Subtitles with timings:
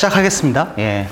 [0.00, 0.74] 시작하겠습니다.
[0.78, 1.08] 예.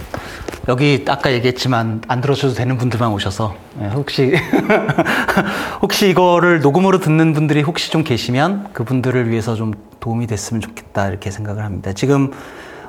[0.68, 4.34] 여기 아까 얘기했지만 안 들어줘도 되는 분들만 오셔서 예, 혹시
[5.80, 11.30] 혹시 이거를 녹음으로 듣는 분들이 혹시 좀 계시면 그분들을 위해서 좀 도움이 됐으면 좋겠다 이렇게
[11.30, 11.92] 생각을 합니다.
[11.94, 12.30] 지금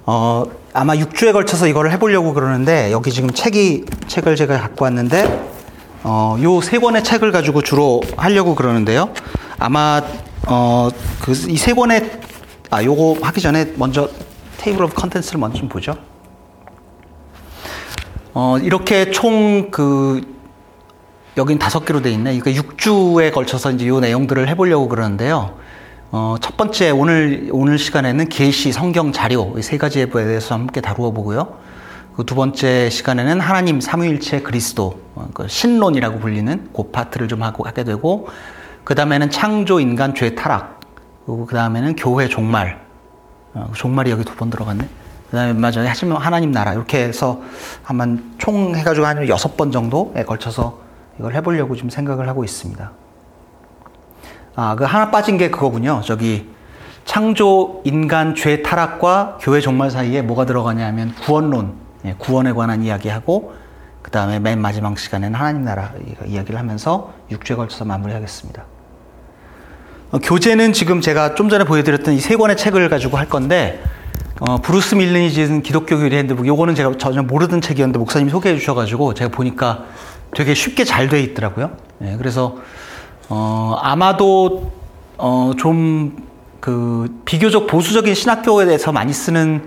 [0.06, 5.24] 어 아마 6주에 걸쳐서 이거를 해보려고 그러는데 여기 지금 책이 책을 제가 갖고 왔는데
[6.04, 9.10] 어 요 세 권의 책을 가지고 주로 하려고 그러는데요.
[9.60, 10.02] 아마
[10.48, 10.90] 어
[11.22, 12.12] 그 이 세 권의
[12.70, 14.10] 아 요거 하기 전에 먼저
[14.58, 15.96] table of contents를 먼저 좀 보죠.
[18.34, 20.22] 어, 이렇게 총 그,
[21.38, 22.38] 여긴 다섯 개로 돼 있네.
[22.38, 25.58] 그러니까 6주에 걸쳐서 이제 요 내용들을 해보려고 그러는데요.
[26.12, 31.12] 어, 첫 번째, 오늘, 오늘 시간에는 계시, 성경, 자료, 이 세 가지에 대해서 함께 다루어
[31.12, 31.58] 보고요.
[32.16, 37.66] 그 두 번째 시간에는 하나님 삼위일체 그리스도, 어, 그 신론이라고 불리는 그 파트를 좀 하고
[37.66, 38.28] 하게 되고,
[38.86, 40.80] 그 다음에는 창조, 인간, 죄, 타락,
[41.26, 42.85] 그리고 그 다음에는 교회 종말, 어,
[43.74, 44.88] 종말이 여기 두 번 들어갔네.
[45.30, 45.88] 그 다음에 맞아요.
[45.90, 46.74] 하시면 하나님 나라.
[46.74, 47.42] 이렇게 해서
[47.84, 50.80] 한번 총 해가지고 한 여섯 번 정도에 걸쳐서
[51.20, 52.92] 이걸 해보려고 좀 생각을 하고 있습니다.
[54.56, 56.02] 아, 그 하나 빠진 게 그거군요.
[56.04, 56.50] 저기
[57.06, 61.74] 창조, 인간, 죄, 타락과 교회 종말 사이에 뭐가 들어가냐 하면 구원론,
[62.06, 63.54] 예, 구원에 관한 이야기하고
[64.02, 65.92] 그 다음에 맨 마지막 시간에는 하나님 나라
[66.26, 68.64] 이야기를 하면서 6주에 걸쳐서 마무리하겠습니다.
[70.16, 73.84] 어, 교재는 지금 제가 좀 전에 보여드렸던 이 세 권의 책을 가지고 할 건데
[74.40, 79.14] 어, 브루스 밀른이 지은 기독교 교리 핸드북 요거는 제가 전혀 모르던 책이었는데 목사님이 소개해 주셔가지고
[79.14, 79.84] 제가 보니까
[80.34, 81.72] 되게 쉽게 잘 돼 있더라고요.
[82.00, 82.56] 네, 그래서
[83.28, 84.72] 어, 아마도
[85.18, 86.24] 어, 좀
[86.62, 89.66] 그 비교적 보수적인 신학교에 대해서 많이 쓰는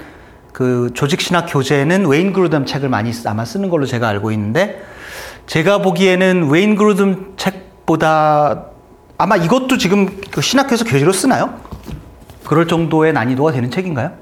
[0.52, 4.82] 그 조직 신학 교재는 웨인 그루덤 책을 많이 아마 쓰는 걸로 제가 알고 있는데
[5.46, 8.64] 제가 보기에는 웨인 그루덤 책보다
[9.18, 11.60] 아마 이것도 지금 그 신학교에서 교재로 쓰나요?
[12.46, 14.12] 그럴 정도의 난이도가 되는 책인가요?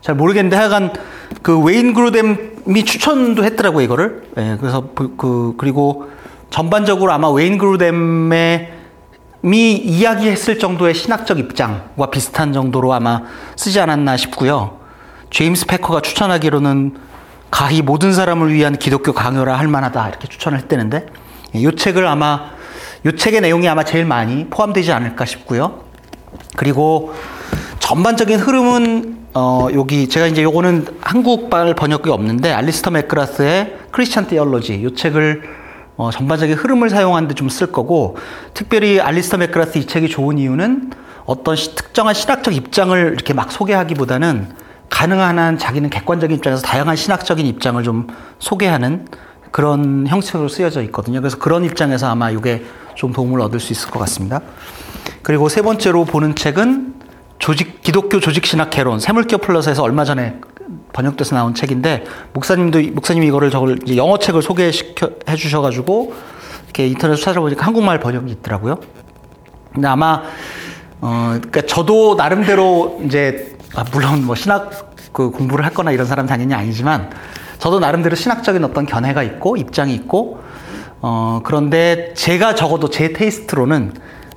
[0.00, 0.94] 잘 모르겠는데 하여간
[1.42, 6.10] 그 웨인 그루뎀이 추천도 했더라고요 이거를 예, 그래서 그 그리고
[6.48, 8.72] 전반적으로 아마 웨인 그루뎀의
[9.42, 13.22] 미 이야기했을 정도의 신학적 입장과 비슷한 정도로 아마
[13.56, 14.78] 쓰지 않았나 싶고요
[15.30, 16.96] 제임스 패커가 추천하기로는
[17.50, 21.06] 가히 모든 사람을 위한 기독교 강요라 할 만하다 이렇게 추천을 했대는데
[21.52, 22.55] 이 예, 책을 아마
[23.06, 25.84] 이 책의 내용이 아마 제일 많이 포함되지 않을까 싶고요.
[26.56, 27.14] 그리고
[27.78, 34.94] 전반적인 흐름은 어, 여기 제가 이제 요거는 한국말 번역이 없는데 알리스터 맥그라스의 Christian Theology 요
[34.94, 35.42] 책을
[35.96, 38.16] 어, 전반적인 흐름을 사용하는데 좀 쓸 거고
[38.54, 40.90] 특별히 알리스터 맥그라스 이 책이 좋은 이유는
[41.26, 44.48] 어떤 시, 특정한 신학적 입장을 이렇게 막 소개하기보다는
[44.90, 48.08] 가능한 한 자기는 객관적인 입장에서 다양한 신학적인 입장을 좀
[48.38, 49.06] 소개하는
[49.56, 51.18] 그런 형식으로 쓰여져 있거든요.
[51.18, 52.62] 그래서 그런 입장에서 아마 이게
[52.94, 54.42] 좀 도움을 얻을 수 있을 것 같습니다.
[55.22, 56.94] 그리고 세 번째로 보는 책은
[57.38, 60.40] 조직 기독교 조직 신학 개론 세물교 플러스에서 얼마 전에
[60.92, 66.12] 번역돼서 나온 책인데 목사님도 목사님이 이거를 저걸 영어 책을 소개시켜 해 주셔 가지고
[66.64, 68.78] 이렇게 인터넷 찾아보니까 한국말 번역이 있더라고요.
[69.72, 70.22] 근데 아마
[71.00, 76.26] 어 그러니까 저도 나름대로 이제 아 물론 뭐 신학 그 공부를 할 거나 이런 사람
[76.26, 77.08] 당연히 아니지만
[77.58, 80.40] 저도 나름대로 신학적인 어떤 견해가 있고 입장이 있고
[81.00, 83.92] 어 그런데 제가 적어도 제 테이스트로는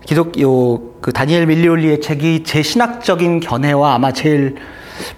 [0.06, 4.56] 기독교 그 다니엘 밀리올리의 책이 제 신학적인 견해와 아마 제일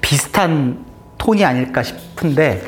[0.01, 0.85] 비슷한
[1.17, 2.63] 톤이 아닐까 싶은데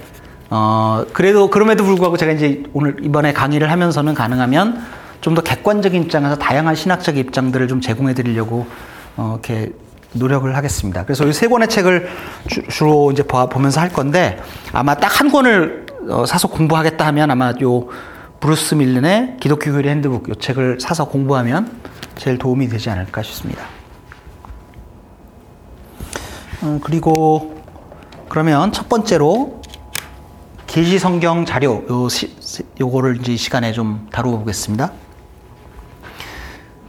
[0.50, 6.36] 어 그래도 그럼에도 불구하고 제가 이제 오늘 이번에 강의를 하면서는 가능하면 좀 더 객관적인 입장에서
[6.36, 8.68] 다양한 신학적 입장들을 좀 제공해 드리려고
[9.16, 9.72] 어 이렇게
[10.13, 11.03] 노력을 하겠습니다.
[11.03, 12.07] 그래서 이 세 권의 책을
[12.47, 14.41] 주, 로 이제 보면서 할 건데
[14.72, 17.88] 아마 딱 한 권을 어, 사서 공부하겠다 하면 아마 요
[18.40, 21.72] 브루스 밀른의 기독교 교리 핸드북 요 책을 사서 공부하면
[22.18, 23.63] 제일 도움이 되지 않을까 싶습니다.
[26.63, 27.62] 음, 그리고
[28.30, 29.62] 그러면 첫 번째로
[30.68, 32.35] 계시 성경 자료 요 시,
[32.80, 34.91] 요거를 이제 시간에 좀 다루어 보겠습니다.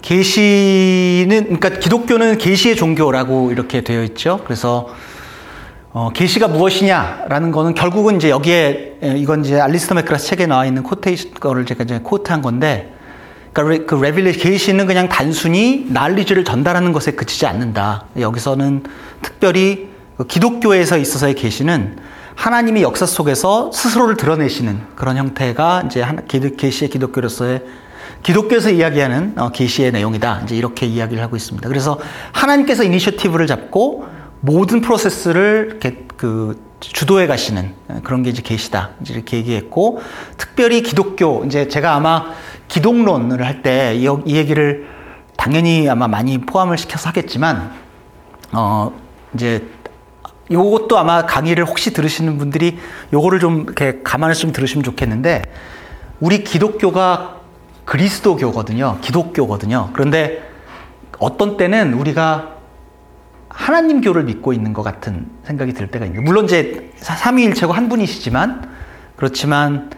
[0.05, 4.41] 계시는 그러니까 기독교는 계시의 종교라고 이렇게 되어 있죠.
[4.45, 4.95] 그래서
[5.93, 11.35] 어, 계시가 무엇이냐라는 거는 결국은 이제 여기에 이건 이제 알리스터 맥그라스 책에 나와 있는 quotation
[11.35, 12.93] 거를 제가 이제 quote한 건데
[13.55, 18.05] 그러니까 그 revelation 계시는 그냥 단순히 난리지를 전달하는 것에 그치지 않는다.
[18.19, 18.83] 여기서는
[19.23, 21.97] 특별히 그 기독교에서 있어서의 계시는
[22.35, 26.05] 하나님이 역사 속에서 스스로를 드러내시는 그런 형태가 이제
[26.59, 27.63] 계시의 기독교로서의
[28.25, 30.41] 기독교에서 이야기하는 어, 계시의 내용이다.
[30.45, 31.69] 이제 이렇게 이야기를 하고 있습니다.
[31.69, 31.99] 그래서
[32.33, 34.07] 하나님께서 이니셔티브를 잡고
[34.41, 38.91] 모든 프로세스를 이렇게 그 주도해 가시는 그런 게 이제 계시다.
[39.03, 40.01] 이제 이렇게 얘기했고
[40.39, 42.27] 특별히 기독교 이제 제가 아마
[42.69, 44.87] 기독론을 할 때 이 얘기를
[45.37, 47.73] 당연히 아마 많이 포함을 시켜서 하겠지만
[48.53, 48.93] 어
[49.35, 49.67] 이제
[50.51, 52.79] 요것도 아마 강의를 혹시 들으시는 분들이
[53.13, 55.43] 요거를 좀 이렇게 감안해서 좀 들으시면 좋겠는데
[56.21, 57.41] 우리 기독교가
[57.85, 58.99] 그리스도교거든요.
[59.01, 59.91] 기독교거든요.
[59.93, 60.43] 그런데
[61.19, 62.55] 어떤 때는 우리가
[63.49, 68.69] 하나님 교를 믿고 있는 것 같은 생각이 들 때가 있는데 물론 이제 삼위일체고 한 분이시지만
[69.17, 69.91] 그렇지만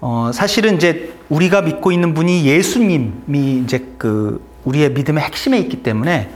[0.00, 6.28] 어 사실은 이제 우리가 믿고 있는 분이 예수님이 이제 그 우리의 믿음의 핵심에 있기 때문에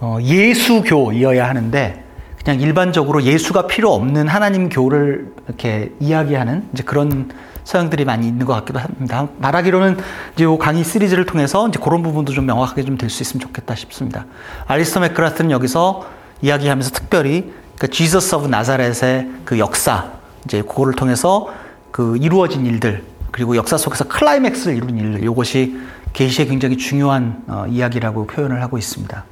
[0.00, 2.04] 어 예수교이어야 하는데
[2.44, 7.30] 그냥 일반적으로 예수가 필요 없는 하나님 교를 이렇게 이야기하는 이제 그런
[7.64, 9.28] 성향들이 많이 있는 것 같기도 합니다.
[9.38, 9.98] 말하기로는
[10.34, 13.74] 이제 요 강의 시리즈를 통해서 이제 그런 부분도 좀 명확하게 좀 될 수 있으면 좋겠다
[13.74, 14.26] 싶습니다.
[14.66, 16.06] 알리스터 맥그라스는 여기서
[16.42, 20.10] 이야기하면서 특별히 그 Jesus of Nazareth의 그 역사
[20.44, 21.48] 이제 그거를 통해서
[21.90, 25.78] 그 이루어진 일들 그리고 역사 속에서 클라이맥스를 이룬 일들 이것이
[26.12, 29.24] 계시의 굉장히 중요한 어, 이야기라고 표현을 하고 있습니다.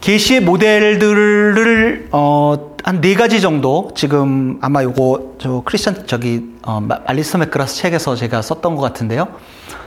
[0.00, 7.36] 계시의 모델들을 어, 한 네 가지 정도 지금 아마 요거 저 크리스천 저기 어, 알리스
[7.36, 9.28] 맥그라스 책에서 제가 썼던 것 같은데요.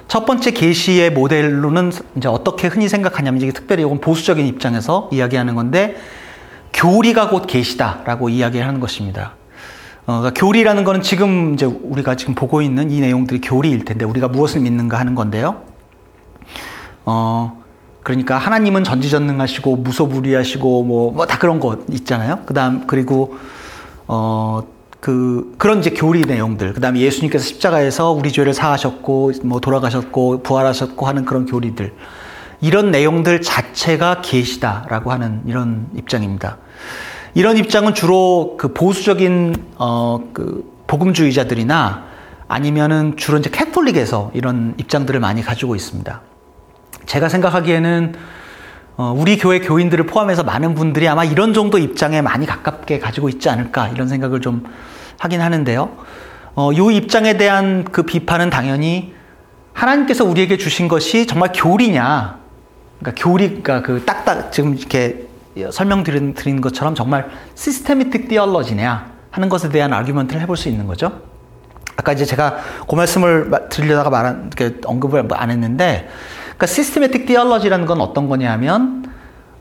[0.08, 5.96] 첫 번째 계시의 모델로는 이제 어떻게 흔히 생각하냐면 이게 특별히 이건 보수적인 입장에서 이야기하는 건데
[6.74, 9.34] 교리가 곧 계시다라고 이야기하는 것입니다.
[10.06, 14.28] 어, 그러니까 교리라는 거는 지금 이제 우리가 지금 보고 있는 이 내용들이 교리일 텐데 우리가
[14.28, 15.62] 무엇을 믿는가 하는 건데요.
[17.06, 17.63] 어,
[18.04, 22.40] 그러니까 하나님은 전지전능하시고 무소불위하시고 뭐 뭐 다 그런 거 있잖아요.
[22.46, 23.38] 그다음 그리고
[24.08, 24.64] 어
[25.04, 26.72] 그 그런 이제 교리 내용들.
[26.72, 31.94] 그다음에 예수님께서 십자가에서 우리 죄를 사하셨고 뭐 돌아가셨고 부활하셨고 하는 그런 교리들.
[32.62, 36.58] 이런 내용들 자체가 계시다라고 하는 이런 입장입니다.
[37.34, 42.06] 이런 입장은 주로 그 보수적인 어그 복음주의자들이나
[42.48, 46.22] 아니면은 주로 이제 캐톨릭에서 이런 입장들을 많이 가지고 있습니다.
[47.06, 48.16] 제가 생각하기에는
[48.96, 53.50] 어, 우리 교회 교인들을 포함해서 많은 분들이 아마 이런 정도 입장에 많이 가깝게 가지고 있지
[53.50, 54.64] 않을까 이런 생각을 좀
[55.18, 55.90] 하긴 하는데요.
[56.56, 59.14] 어, 이 입장에 대한 그 비판은 당연히
[59.74, 62.38] 하나님께서 우리에게 주신 것이 정말 교리냐,
[63.00, 65.28] 그러니까 교리가 그 딱딱 지금 이렇게
[65.72, 71.22] 설명드린 드린 것처럼 정말 systematic theology냐 하는 것에 대한 argument를 해볼 수 있는 거죠.
[71.96, 72.58] 아까 이제 제가
[72.88, 74.52] 그 말씀을 드리려다가 말한
[74.86, 76.10] 언급을 안 했는데
[76.64, 79.04] 그러니까 systematic theology라는 건 어떤 거냐면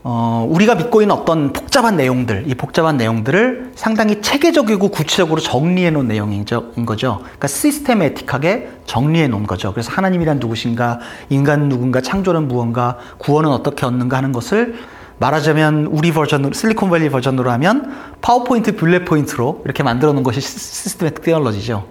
[0.03, 6.07] 어, 우리가 믿고 있는 어떤 복잡한 내용들, 이 복잡한 내용들을 상당히 체계적이고 구체적으로 정리해 놓은
[6.07, 6.45] 내용인
[6.85, 7.19] 거죠.
[7.19, 9.73] 그러니까 systematic하게 정리해 놓은 거죠.
[9.73, 14.75] 그래서 하나님이란 누구신가, 인간 누군가, 창조는 무언가, 구원은 어떻게 얻는가 하는 것을
[15.19, 21.85] 말하자면 우리 버전, 실리콘밸리 버전으로 하면 파워포인트, bullet point로 이렇게 만들어 놓은 것이 systematic theology죠.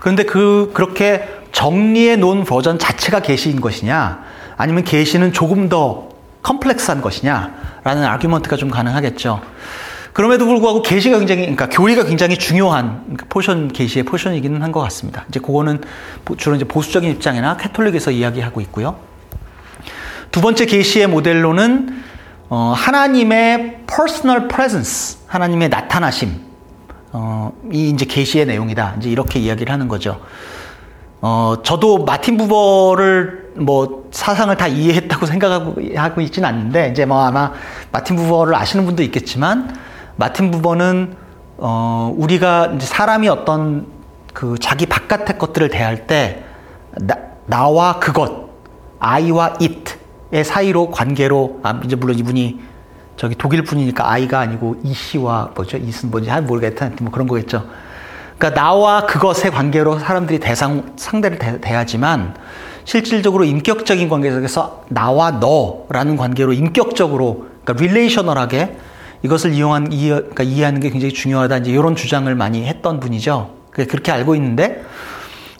[0.00, 4.29] 그런데 그, 그렇게 정리해 놓은 버전 자체가 계시인 것이냐,
[4.60, 6.08] 아니면 계시는 조금 더
[6.42, 9.40] complex한 것이냐라는 argument가 좀 가능하겠죠.
[10.12, 15.24] 그럼에도 불구하고 계시가 굉장히 그러니까 교리가 굉장히 중요한 portion 계시의 portion이기는 한 것 같습니다.
[15.28, 15.80] 이제 그거는
[16.36, 18.96] 주로 이제 보수적인 입장이나 캐톨릭에서 이야기하고 있고요.
[20.30, 22.02] 두 번째 계시의 모델로는
[22.50, 26.40] 어, 하나님의 personal presence, 하나님의 나타나심,
[27.12, 28.96] 어, 이 이제 계시의 내용이다.
[28.98, 30.20] 이제 이렇게 이야기를 하는 거죠.
[31.20, 37.52] 어, 저도 마틴 부버를 뭐 사상을 다 이해했다고 생각하고 하고 있지는 않는데 이제 뭐 아마
[37.92, 39.76] 마틴 부버를 아시는 분도 있겠지만
[40.16, 41.16] 마틴 부버는
[41.58, 43.86] 어, 우리가 이제 사람이 어떤
[44.32, 46.44] 그 자기 바깥의 것들을 대할 때
[46.92, 48.48] 나, 나와 그것,
[48.98, 52.60] I와 it의 사이로 관계로 아, 이제 물론 이분이
[53.16, 55.76] 저기 독일 분이니까 I가 아니고 이씨와 뭐죠?
[55.76, 56.90] it은 뭔지 잘 모르겠다.
[57.00, 57.66] 뭐 그런 거겠죠.
[58.40, 62.34] 그러니까 나와 그것의 관계로 사람들이 대상 상대를 대, 하지만
[62.86, 68.78] 실질적으로 인격적인 관계 속에서 나와 너라는 관계로 인격적으로 그러니까 릴레이셔널하게
[69.22, 73.56] 이것을 이용한 이해, 그러니까 이해하는 게 굉장히 중요하다 이제 이런 주장을 많이 했던 분이죠.
[73.72, 74.82] 그렇게 알고 있는데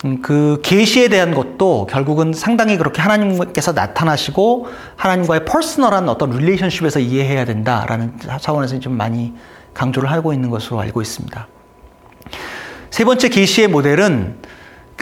[0.07, 7.45] 음, 그 계시에 대한 것도 결국은 상당히 그렇게 하나님께서 나타나시고 하나님과의 퍼스널한 어떤 릴레이션십에서 이해해야
[7.45, 9.35] 된다라는 차원에서 좀 많이
[9.75, 11.47] 강조를 하고 있는 것으로 알고 있습니다.
[12.91, 14.37] 세 번째 계시의 모델은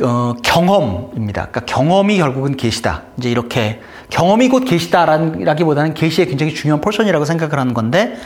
[0.02, 1.46] 어, 경험입니다.
[1.46, 3.04] 그러니까 경험이 결국은 계시다.
[3.16, 3.80] 이제 이렇게
[4.10, 8.16] 경험이 곧 계시다라기보다는 계시의 굉장히 중요한 portion이라고 생각을 하는 건데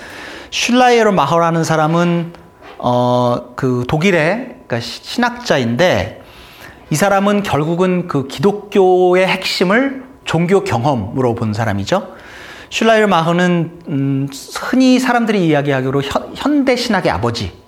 [0.51, 2.33] 슐라이어 마허라는 사람은
[2.79, 6.23] 어, 그 독일의 그러니까 신학자인데
[6.91, 12.15] 이 사람은 결국은 그 기독교의 핵심을 종교 경험으로 본 사람이죠.
[12.69, 14.29] 슐라이어 마허는 음,
[14.61, 17.62] 흔히 사람들이 이야기하기로 현, 현대 신학의 아버지.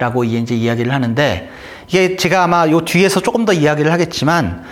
[0.00, 1.50] 라고 이제 이야기를 하는데
[1.86, 4.62] 이게 제가 아마 요 뒤에서 조금 더 이야기를 하겠지만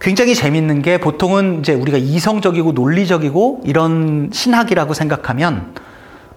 [0.00, 5.74] 굉장히 재밌는 게 보통은 이제 우리가 이성적이고 논리적이고 이런 신학이라고 생각하면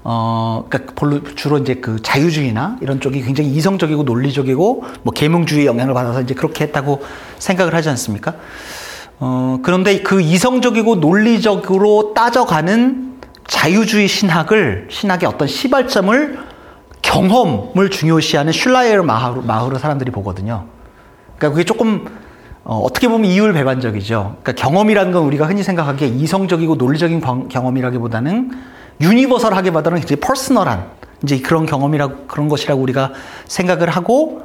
[0.03, 0.93] 어, 그러니까
[1.35, 6.65] 주로 이제 그 자유주의나 이런 쪽이 굉장히 이성적이고 논리적이고 뭐 계몽주의 영향을 받아서 이제 그렇게
[6.65, 7.01] 했다고
[7.39, 8.33] 생각을 하지 않습니까?
[9.19, 13.13] 어, 그런데 그 이성적이고 논리적으로 따져가는
[13.47, 16.52] 자유주의 신학을 신학의 어떤 시발점을
[17.13, 20.65] 경험을 중요시하는 슐라이어 마하로, 마하로 사람들이 보거든요.
[21.37, 22.07] 그러니까 그게 조금
[22.63, 24.37] 어, 떻게 보면 이율배반적이죠.
[24.41, 28.51] 그러니까 경험이라는 건 우리가 흔히 생각하기에 이성적이고 논리적인 경험이라기보다는
[29.01, 30.87] universal하게보다는 이제 personal한
[31.23, 33.11] 이제 그런 경험이라 그런 것이라고 우리가
[33.47, 34.41] 생각을 하고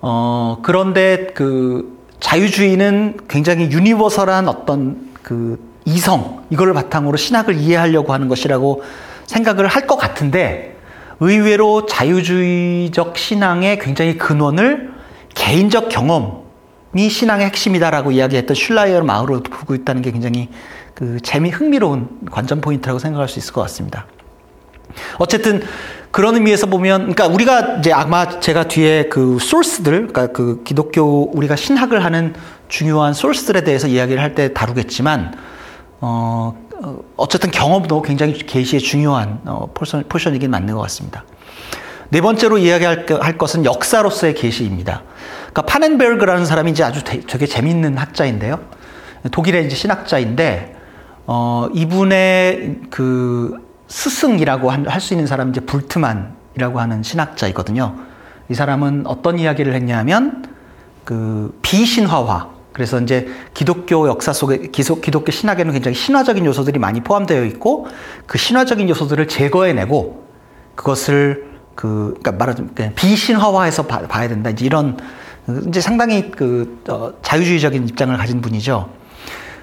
[0.00, 8.82] 어 그런데 그 자유주의는 굉장히 universal한 어떤 그 이성 이걸 바탕으로 신학을 이해하려고 하는 것이라고
[9.26, 10.79] 생각을 할 것 같은데
[11.20, 14.90] 의외로 자유주의적 신앙의 굉장히 근원을
[15.34, 20.48] 개인적 경험이 신앙의 핵심이다라고 이야기했던 슐라이어 마허로 두고 있다는 게 굉장히
[20.94, 24.06] 그 재미 흥미로운 관전 포인트라고 생각할 수 있을 것 같습니다.
[25.18, 25.62] 어쨌든
[26.10, 31.54] 그런 의미에서 보면, 그러니까 우리가 이제 아마 제가 뒤에 그 소스들, 그러니까 그 기독교 우리가
[31.54, 32.34] 신학을 하는
[32.68, 35.34] 중요한 소스들에 대해서 이야기를 할 때 다루겠지만,
[36.00, 36.56] 어,
[37.16, 41.24] 어쨌든 경험도 굉장히 계시의 중요한 어, 포션, 포션이긴 맞는 것 같습니다.
[42.10, 45.02] 네 번째로 이야기할 할 것은 역사로서의 계시입니다.
[45.52, 48.58] 그러니까 파넨베르그라는 사람이 이제 아주 되게 재밌는 학자인데요.
[49.30, 50.76] 독일의 이제 신학자인데
[51.26, 53.56] 어, 이분의 그
[53.86, 57.96] 스승이라고 할 수 있는 사람이 이제 불트만이라고 하는 신학자이거든요.
[58.48, 60.44] 이 사람은 어떤 이야기를 했냐면
[61.04, 62.59] 그 비신화화.
[62.72, 67.88] 그래서 이제 기독교 역사 속에 기독교 신학에는 굉장히 신화적인 요소들이 많이 포함되어 있고
[68.26, 70.24] 그 신화적인 요소들을 제거해내고
[70.76, 74.50] 그것을 그 그러니까 말하자면 비신화화해서 봐, 야 된다.
[74.50, 74.96] 이제 이런
[75.66, 78.90] 이제 상당히 그 어, 자유주의적인 입장을 가진 분이죠.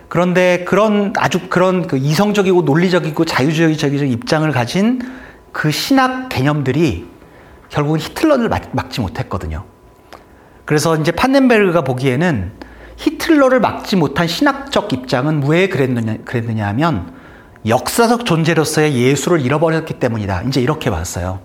[0.09, 5.01] 그런데 그런 아주 그런 그 이성적이고 논리적이고 자유주의적인 입장을 가진
[5.51, 7.07] 그 신학 개념들이
[7.69, 9.65] 결국은 히틀러를 막, 지 못했거든요.
[10.65, 12.51] 그래서 이제 판넨베르가 보기에는
[12.97, 17.13] 히틀러를 막지 못한 신학적 입장은 왜 그랬느냐, 그랬느냐 하면
[17.65, 20.43] 역사적 존재로서의 예수를 잃어버렸기 때문이다.
[20.43, 21.39] 이제 이렇게 봤어요.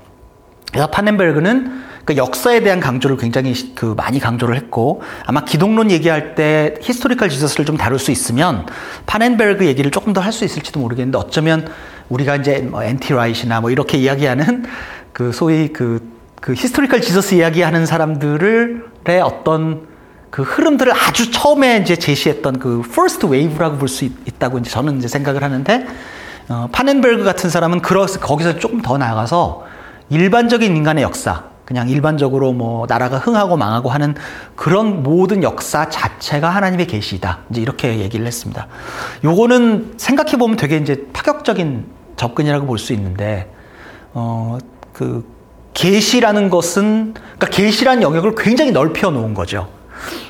[0.71, 6.75] 그래서 판넨베르는 그 역사에 대한 강조를 굉장히 그 많이 강조를 했고 아마 기독론 얘기할 때
[6.81, 8.67] historical Jesus를 좀 다룰 수 있으면
[9.07, 11.69] 파넨베르그 얘기를 조금 더 할 수 있을지도 모르겠는데 어쩌면
[12.09, 13.07] 우리가 이제 뭐 N.T.
[13.07, 14.65] Wright이나 뭐 이렇게 이야기하는
[15.13, 16.01] 그 소위 그,
[16.41, 19.92] 그 historical Jesus 이야기하는 사람들의 어떤
[20.33, 25.07] 그 흐름들을 아주 처음에 이제 제시했던 그 first wave라고 볼 수 있다고 이제 저는 이제
[25.07, 25.87] 생각을 하는데
[26.49, 29.67] 어, 파넨베르그 같은 사람은 그러, 거기서 조금 더 나아가서
[30.09, 34.15] 일반적인 인간의 역사 그냥 일반적으로 뭐 나라가 흥하고 망하고 하는
[34.57, 37.41] 그런 모든 역사 자체가 하나님의 계시다.
[37.51, 38.69] 이제 이렇게 얘기를 했습니다.
[39.25, 41.85] 요거는 생각해 보면 되게 이제 파격적인
[42.17, 43.53] 접근이라고 볼 수 있는데
[44.15, 45.27] 어그
[45.75, 49.69] 계시라는 것은 그러니까 계시라는 영역을 굉장히 넓혀 놓은 거죠.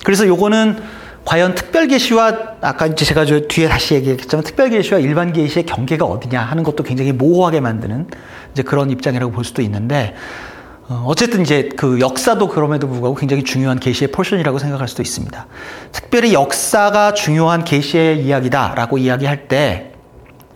[0.04, 0.82] 그래서 요거는
[1.24, 6.04] 과연 특별 계시와 아까 이제 제가 저 뒤에 다시 얘기했지만 특별 계시와 일반 계시의 경계가
[6.04, 8.08] 어디냐 하는 것도 굉장히 모호하게 만드는
[8.52, 10.14] 이제 그런 입장이라고 볼 수도 있는데
[10.88, 15.46] 어, 어쨌든 이제 그 역사도 그럼에도 불구하고 굉장히 중요한 계시의 portion이라고 생각할 수도 있습니다.
[15.92, 19.92] 특별히 역사가 중요한 계시의 이야기다라고 이야기할 때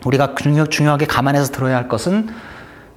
[0.05, 2.27] 우리가 중요, 중요하게 감안해서 들어야 할 것은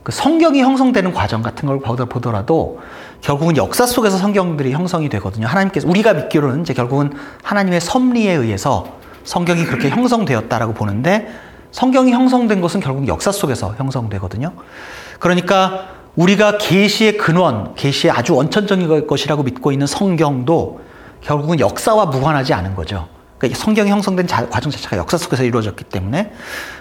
[0.03, 2.81] 그 성경이 형성되는 과정 같은 걸 보더라도
[3.21, 5.47] 결국은 역사 속에서 성경들이 형성이 되거든요.
[5.47, 7.13] 하나님께서 우리가 믿기로는 이제 결국은
[7.43, 11.29] 하나님의 섭리에 의해서 성경이 그렇게 형성되었다라고 보는데
[11.71, 14.53] 성경이 형성된 것은 결국 역사 속에서 형성되거든요.
[15.19, 20.81] 그러니까 우리가 계시의 근원, 계시의 아주 원천적인 것이라고 믿고 있는 성경도
[21.21, 23.09] 결국은 역사와 무관하지 않은 거죠.
[23.41, 26.33] 그러니까 성경이 형성된 자, 과정 자체가 역사 속에서 이루어졌기 때문에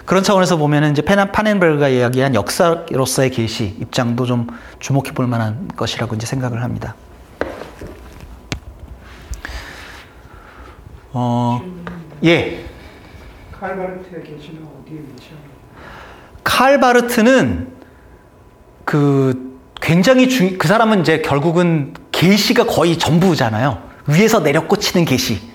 [0.06, 4.48] 그런 차원에서 보면 이제 페나 파넨베르가 이야기한 역사로서의 계시 입장도 좀
[4.80, 6.96] 주목해 볼 만한 것이라고 이제 생각을 합니다.
[11.14, 11.62] 어,
[12.26, 12.66] 예.
[13.58, 15.50] 칼바르트의 계시는 어디에 위치합니까?
[16.44, 17.74] 칼바르트는
[18.84, 23.82] 그 굉장히 중, 그 사람은 이제 결국은 계시가 거의 전부잖아요.
[24.08, 25.49] 위에서 내려 꽂히는 계시.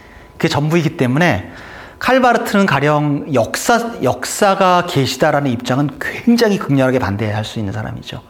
[0.44, 1.50] 그게 전부이기 때문에
[1.98, 8.20] 칼바르트는 가령 역사, 역사가 계시다라는 입장은 굉장히 극렬하게 반대할 수 있는 사람이죠.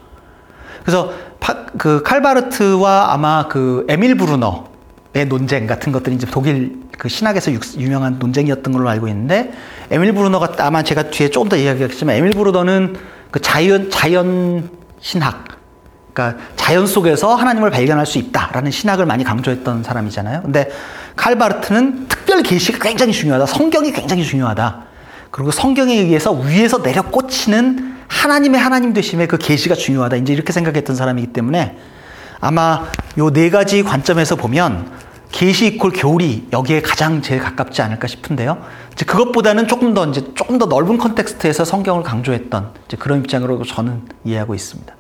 [0.85, 7.51] 그래서 파, 그 칼바르트와 아마 그 에밀 브루너의 논쟁 같은 것들이 이제 독일 그 신학에서
[7.79, 9.53] 유명한 논쟁이었던 걸로 알고 있는데
[9.91, 12.97] 에밀 브루너가 아마 제가 뒤에 조금 더 이야기하겠지만 에밀 브루너는
[13.33, 15.55] 그 자연 자연 신학
[16.13, 20.43] 그러니까 자연 속에서 하나님을 발견할 수 있다라는 신학을 많이 강조했던 사람이잖아요.
[20.43, 20.71] 근데
[21.17, 23.47] 칼바르트는 특별 계시가 굉장히 중요하다.
[23.47, 24.85] 성경이 굉장히 중요하다.
[25.31, 30.17] 그리고 성경에 의해서 위에서 내려 꽂히는 하나님의 하나님 되심의 그 계시가 중요하다.
[30.17, 31.77] 이제 이렇게 생각했던 사람이기 때문에
[32.41, 32.85] 아마
[33.19, 34.91] 요 네 가지 관점에서 보면
[35.33, 38.63] 계시 이퀄 교리 여기에 가장 제일 가깝지 않을까 싶은데요.
[38.93, 44.03] 이제 그것보다는 조금 더 이제 조금 더 넓은 컨텍스트에서 성경을 강조했던 이제 그런 입장으로 저는
[44.25, 44.95] 이해하고 있습니다.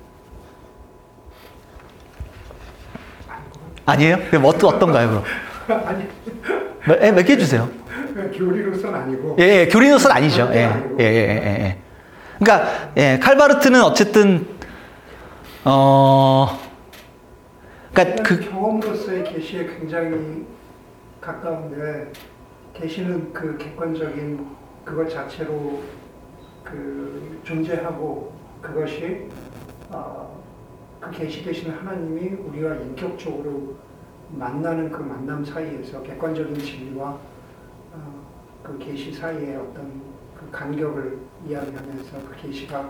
[3.86, 4.18] 아니에요?
[4.30, 5.24] 그럼 어떤 어떤가요, 그럼?
[5.86, 6.08] 아니
[6.86, 7.68] 몇, 예, 몇개 해주세요.
[8.14, 10.50] 교리로서는 아니고 예, 예 교리노선 아니죠.
[10.52, 11.78] 예, 예, 예, 예, 예.
[12.38, 14.46] 그러니까 예, 칼바르트는 어쨌든
[15.64, 16.60] 어,
[17.92, 20.46] 그러니까 그그 경험으로서의 계시에 굉장히
[21.20, 22.12] 가까운데
[22.74, 24.46] 계시는 그 객관적인
[24.84, 25.82] 그것 자체로
[26.62, 29.28] 그 존재하고 그것이
[29.90, 30.42] 어,
[31.00, 33.76] 그 계시 되신 하나님이 우리가 인격적으로
[34.38, 37.18] 만나는 그 만남 사이에서 객관적인 진리와
[37.92, 38.22] 어,
[38.62, 40.02] 그 계시 사이의 어떤
[40.38, 42.88] 그 간격을 이야기하면서 그 계시가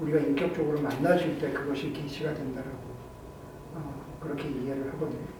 [0.00, 2.76] 우리가 인격적으로 만나질 때 그것이 계시가 된다라고
[3.74, 5.38] 어, 그렇게 이해를 하거든요.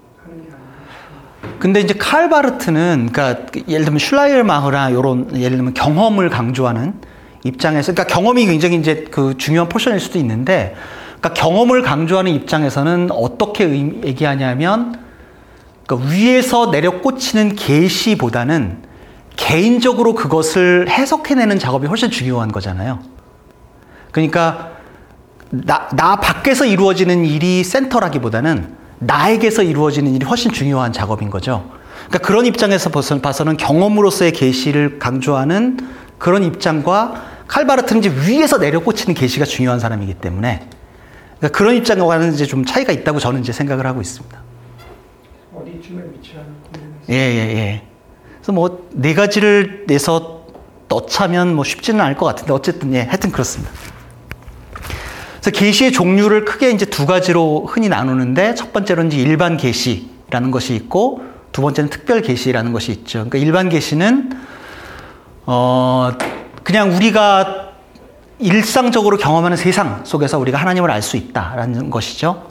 [1.58, 6.94] 근데 이제 칼바르트는 그러니까 예를 들면 슐라이르마흐나 요런 예를 들면 경험을 강조하는
[7.44, 10.74] 입장에서 그러니까 경험이 굉장히 이제 그 중요한 포션일 수도 있는데
[11.18, 15.00] 그러니까 경험을 강조하는 입장에서는 어떻게 의- 얘기하냐면
[15.88, 18.82] 그러니까 위에서 내려 꽂히는 계시보다는
[19.36, 22.98] 개인적으로 그것을 해석해내는 작업이 훨씬 중요한 거잖아요.
[24.10, 24.72] 그러니까
[25.50, 31.70] 나, 나 밖에서 이루어지는 일이 센터라기보다는 나에게서 이루어지는 일이 훨씬 중요한 작업인 거죠.
[32.08, 35.78] 그러니까 그런 입장에서 봐서- 봐서는 경험으로서의 계시를 강조하는
[36.18, 37.14] 그런 입장과
[37.46, 40.68] 칼바르트는 이제 위에서 내려 꽂히는 계시가 중요한 사람이기 때문에
[41.38, 44.48] 그러니까 그런 입장과는 이제 좀 차이가 있다고 저는 이제 생각을 하고 있습니다.
[45.68, 46.50] 어디쯤에 위치하는
[47.08, 47.82] 예, 예, 예.
[48.36, 50.46] 그래서 뭐 네 가지를 내서
[50.88, 53.70] 넣자면 뭐 쉽지는 않을 것 같은데 어쨌든 예, 하여튼 그렇습니다.
[55.40, 60.74] 그래서 계시의 종류를 크게 이제 두 가지로 흔히 나누는데 첫 번째로는 이제 일반 계시라는 것이
[60.74, 63.20] 있고 두 번째는 특별 계시라는 것이 있죠.
[63.20, 64.30] 그러니까 일반 계시는
[65.46, 66.12] 어
[66.64, 67.68] 그냥 우리가
[68.40, 72.48] 일상적으로 경험하는 세상 속에서 우리가 하나님을 알 수 있다라는 것이죠.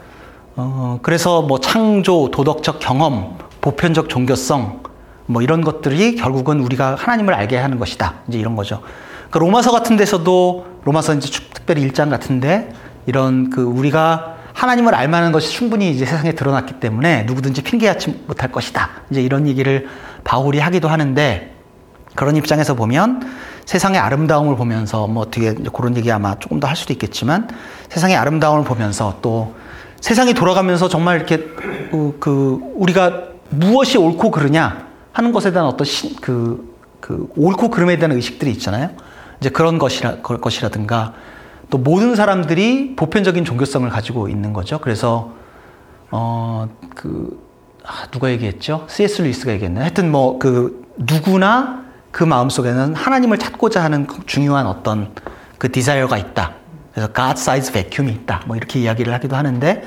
[0.60, 4.82] 어, 그래서 뭐 창조, 도덕적 경험, 보편적 종교성,
[5.28, 8.16] 뭐 이런 것들이 결국은 우리가 하나님을 알게 하는 것이다.
[8.28, 8.82] 이제 이런 거죠.
[9.30, 12.72] 그 로마서 같은 데서도 로마서 이제 축- 특별히 1장 같은데
[13.06, 18.52] 이런 그 우리가 하나님을 알 만한 것이 충분히 이제 세상에 드러났기 때문에 누구든지 핑계하지 못할
[18.52, 18.90] 것이다.
[19.12, 19.88] 이제 이런 얘기를
[20.24, 21.54] 바울이 하기도 하는데
[22.16, 23.22] 그런 입장에서 보면
[23.66, 27.48] 세상의 아름다움을 보면서 뭐 어떻게 그런 얘기 아마 조금 더 할 수도 있겠지만
[27.90, 29.54] 세상의 아름다움을 보면서 또
[30.02, 31.38] 세상이 돌아가면서 정말 이렇게
[31.92, 37.98] 그, 그 우리가 무엇이 옳고 그르냐 하는 것에 대한 어떤 신, 그, 그 옳고 그름에
[37.98, 38.92] 대한 의식들이 있잖아요.
[39.40, 41.14] 이제 그런 것이라 것이라든가
[41.70, 44.80] 또 모든 사람들이 보편적인 종교성을 가지고 있는 거죠.
[44.80, 45.34] 그래서
[46.10, 47.46] 어그
[47.86, 48.86] 아, 누가 얘기했죠?
[48.90, 49.22] C.S.
[49.22, 49.82] 루이스가 얘기했나?
[49.82, 55.12] 하여튼 뭐 그 누구나 그 마음 속에는 하나님을 찾고자 하는 중요한 어떤
[55.58, 56.54] 그 디자이어가 있다.
[56.98, 58.42] 그래서 God size vacuum이 있다.
[58.48, 59.84] 뭐 이렇게 이야기를 하기도 하는데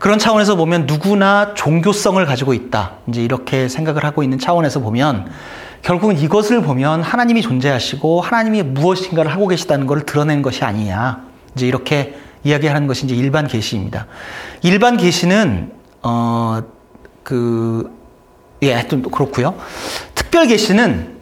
[0.00, 2.94] 그런 차원에서 보면 누구나 종교성을 가지고 있다.
[3.06, 5.30] 이제 이렇게 생각을 하고 있는 차원에서 보면
[5.82, 11.22] 결국은 이것을 보면 하나님이 존재하시고 하나님이 무엇인가를 하고 계시다는 것을 드러낸 것이 아니냐.
[11.54, 14.06] 이제 이렇게 이야기하는 것이 이제 일반 계시입니다.
[14.62, 15.70] 일반 계시는
[16.02, 16.62] 어
[17.28, 17.94] 그
[18.62, 19.54] 예, 하여튼 그렇고요.
[20.14, 21.18] 특별 계시는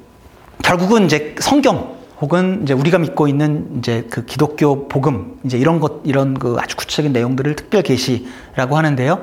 [0.62, 6.00] 결국은 이제 성경 혹은 이제 우리가 믿고 있는 이제 그 기독교 복음 이제 이런 것
[6.05, 9.22] 이런 그 아주 구체적인 내용들을 특별 계시라고 하는데요.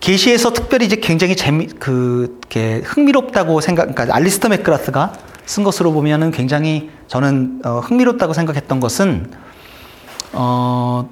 [0.00, 5.12] 계시에서 특별히 이제 굉장히 재미 그 이렇게 흥미롭다고 생각 그러니까 알리스터 맥그라스가
[5.44, 9.30] 쓴 것으로 보면은 굉장히 저는 어, 흥미롭다고 생각했던 것은
[10.32, 11.08] 어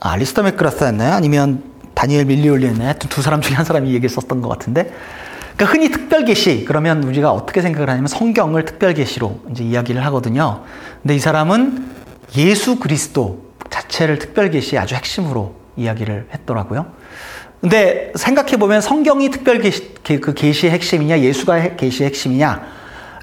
[0.00, 1.14] 아, 알리스터 맥그라스였나요?
[1.14, 1.62] 아니면
[1.94, 2.94] 다니엘 밀리올리였나요?
[3.08, 4.92] 두 사람 중에 한 사람이 얘기를 썼던 것 같은데
[5.58, 10.62] 그러니까 흔히 특별 계시 그러면 우리가 어떻게 생각을 하냐면 성경을 특별 계시로 이제 이야기를 하거든요.
[11.02, 11.84] 근데 이 사람은
[12.36, 16.86] 예수 그리스도 자체를 특별 계시의 아주 핵심으로 이야기를 했더라고요.
[17.60, 22.62] 근데 생각해 보면 성경이 특별 계시 그 계시의 핵심이냐 예수가 계시의 핵심이냐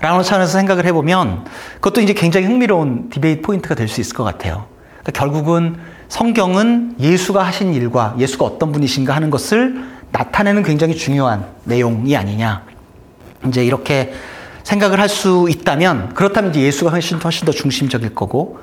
[0.01, 1.45] 라는 차원에서 생각을 해보면
[1.75, 4.65] 그것도 이제 굉장히 흥미로운 debate point가 될 수 있을 것 같아요.
[5.03, 5.77] 그러니까 결국은
[6.09, 12.63] 성경은 예수가 하신 일과 예수가 어떤 분이신가 하는 것을 나타내는 굉장히 중요한 내용이 아니냐.
[13.47, 14.13] 이제 이렇게
[14.63, 18.59] 생각을 할 수 있다면 그렇다면 이제 예수가 훨씬, 훨씬 더 중심적일 거고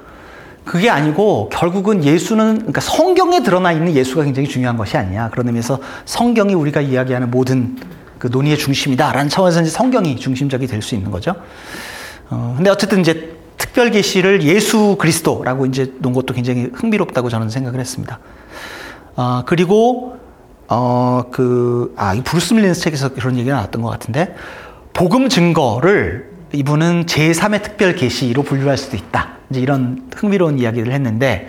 [0.65, 5.29] 그게 아니고 결국은 예수는 그러니까 성경에 드러나 있는 예수가 굉장히 중요한 것이 아니냐.
[5.31, 7.77] 그런 의미에서 성경이 우리가 이야기하는 모든
[8.19, 11.35] 그 논의의 중심이다라는 차원에서 이제 성경이 중심적이 될 수 있는 거죠.
[12.31, 17.79] 어, 근데 어쨌든 이제 특별 계시를 예수 그리스도라고 이제 놓은 것도 굉장히 흥미롭다고 저는 생각을
[17.79, 18.21] 했습니다.
[19.17, 20.22] 어, 그리고
[20.69, 24.35] 어, 그, 아, 이 브루스 밀른 책에서 그런 얘기가 나왔던 것 같은데,
[24.93, 29.39] 복음 증거를 이분은 제3의 특별 계시로 분류할 수도 있다.
[29.51, 31.49] 이제 이런 흥미로운 이야기를 했는데,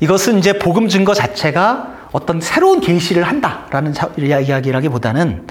[0.00, 5.46] 이것은 이제 복음 증거 자체가 어떤 새로운 계시를 한다라는 이야기라기보다는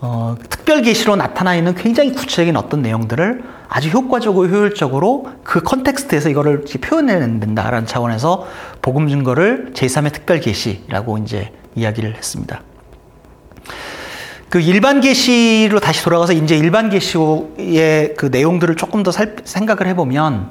[0.00, 6.64] 어, 특별 계시로 나타나 있는 굉장히 구체적인 어떤 내용들을 아주 효과적으로 효율적으로 그 context에서 이거를
[6.64, 8.46] 표현해내야 된다라는 차원에서
[8.82, 12.62] 복음 증거를 제3의 특별 계시라고 이제 이야기를 했습니다.
[14.48, 20.50] 그 일반 계시로 다시 돌아가서 이제 일반 계시의 그 내용들을 조금 더 살, 생각을 해보면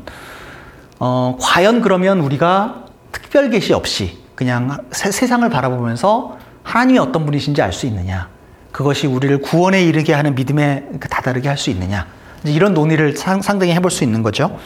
[0.99, 7.71] 어, 과연 그러면 우리가 특별 계시 없이 그냥 세, 세상을 바라보면서 하나님이 어떤 분이신지 알
[7.71, 8.29] 수 있느냐?
[8.71, 12.07] 그것이 우리를 구원에 이르게 하는 믿음에 그 다다르게 할 수 있느냐?
[12.43, 14.59] 이런 논의를 상, 당히 해볼 수 있는 거죠.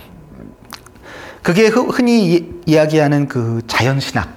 [1.44, 4.37] 그게 흔히 이야기하는 그 자연신학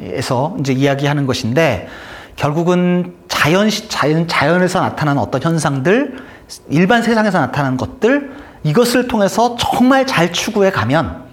[0.00, 1.88] 에서 이제 이야기하는 것인데
[2.36, 6.16] 결국은 자연, 자연, 자연에서 나타나는 어떤 현상들,
[6.68, 8.32] 일반 세상에서 나타나는 것들,
[8.64, 11.24] 이것을 통해서 정말 잘 추구해 가면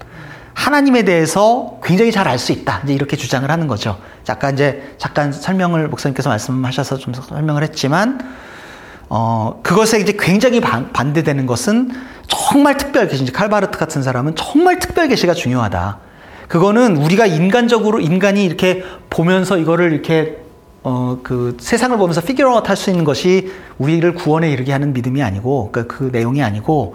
[0.54, 2.82] 하나님에 대해서 굉장히 잘 알 수 있다.
[2.84, 3.98] 이제 이렇게 주장을 하는 거죠.
[4.22, 8.20] 잠깐 이제 잠깐 설명을 목사님께서 말씀하셔서 좀 설명을 했지만
[9.08, 11.90] 어 그것에 이제 굉장히 반, 반대되는 것은
[12.28, 13.24] 정말 특별 계시.
[13.32, 15.98] 칼바르트 같은 사람은 정말 특별 계시가 중요하다.
[16.52, 20.36] 그거는 우리가 인간적으로 인간이 이렇게 보면서 이거를 이렇게
[20.82, 25.70] 어, 그 세상을 보면서 figure out 할수 있는 것이 우리를 구원에 이르게 하는 믿음이 아니고
[25.72, 26.94] 그, 그 내용이 아니고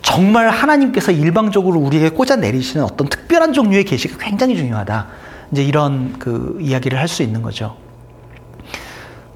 [0.00, 5.08] 정말 하나님께서 일방적으로 우리에게 꽂아 내리시는 어떤 특별한 종류의 계시가 굉장히 중요하다.
[5.50, 7.74] 이제 이런 그 이야기를 할 수 있는 거죠.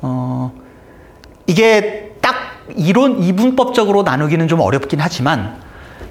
[0.01, 0.53] 어,
[1.49, 2.37] 이게 딱
[2.77, 5.57] 이론 이분법적으로 나누기는 좀 어렵긴 하지만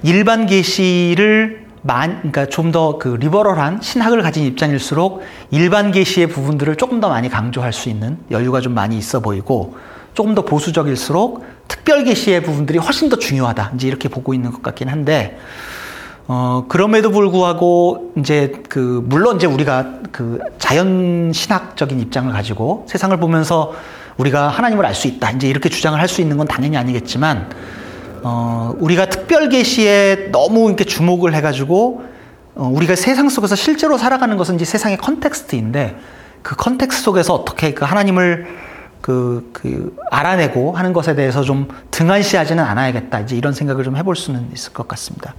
[0.02, 7.00] 일반 계시를 만, 그러니까 좀 더 그 리버럴한 신학을 가진 입장일수록 일반 계시의 부분들을 조금
[7.00, 9.76] 더 많이 강조할 수 있는 여유가 좀 많이 있어 보이고
[10.14, 13.72] 조금 더 보수적일수록 특별 계시의 부분들이 훨씬 더 중요하다.
[13.76, 15.38] 이제 이렇게 보고 있는 것 같긴 한데,
[16.26, 23.74] 어, 그럼에도 불구하고, 이제 그, 물론 이제 우리가 그 자연 신학적인 입장을 가지고 세상을 보면서
[24.16, 25.30] 우리가 하나님을 알 수 있다.
[25.32, 27.48] 이제 이렇게 주장을 할 수 있는 건 당연히 아니겠지만,
[28.22, 32.02] 어, 우리가 특별 계시에 너무 이렇게 주목을 해가지고,
[32.54, 35.96] 어, 우리가 세상 속에서 실제로 살아가는 것은 이제 세상의 context인데,
[36.42, 38.46] 그 context 속에서 어떻게 그 하나님을
[39.00, 43.20] 그, 그, 알아내고 하는 것에 대해서 좀 등한시하지는 않아야겠다.
[43.20, 45.34] 이제 이런 생각을 좀 해볼 수는 있을 것 같습니다.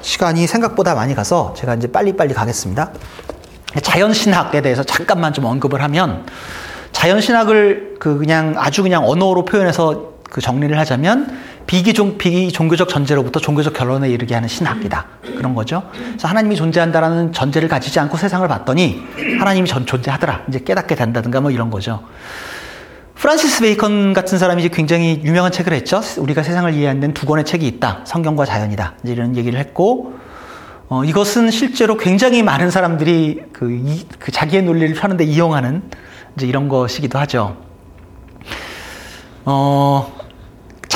[0.00, 2.92] 시간이 생각보다 많이 가서 제가 이제 빨리빨리 가겠습니다.
[3.82, 6.26] 자연신학에 대해서 잠깐만 좀 언급을 하면,
[6.92, 14.08] 자연신학을 그 그냥 아주 그냥 언어로 표현해서 그 정리를 하자면, 비기종, 비종교적 전제로부터 종교적 결론에
[14.08, 15.06] 이르게 하는 신학이다.
[15.36, 15.82] 그런 거죠.
[15.92, 19.02] 그래서 하나님이 존재한다라는 전제를 가지지 않고 세상을 봤더니
[19.38, 20.42] 하나님이 전 존재하더라.
[20.48, 22.02] 이제 깨닫게 된다든가 뭐 이런 거죠.
[23.14, 26.00] 프란시스 베이컨 같은 사람이 이제 굉장히 유명한 책을 했죠.
[26.18, 28.00] 우리가 세상을 이해하는 두 권의 책이 있다.
[28.04, 28.94] 성경과 자연이다.
[29.02, 30.14] 이제 이런 얘기를 했고,
[30.88, 35.82] 어, 이것은 실제로 굉장히 많은 사람들이 그, 이, 그 자기의 논리를 펴는데 이용하는
[36.36, 37.56] 이제 이런 것이기도 하죠.
[39.46, 40.12] 어,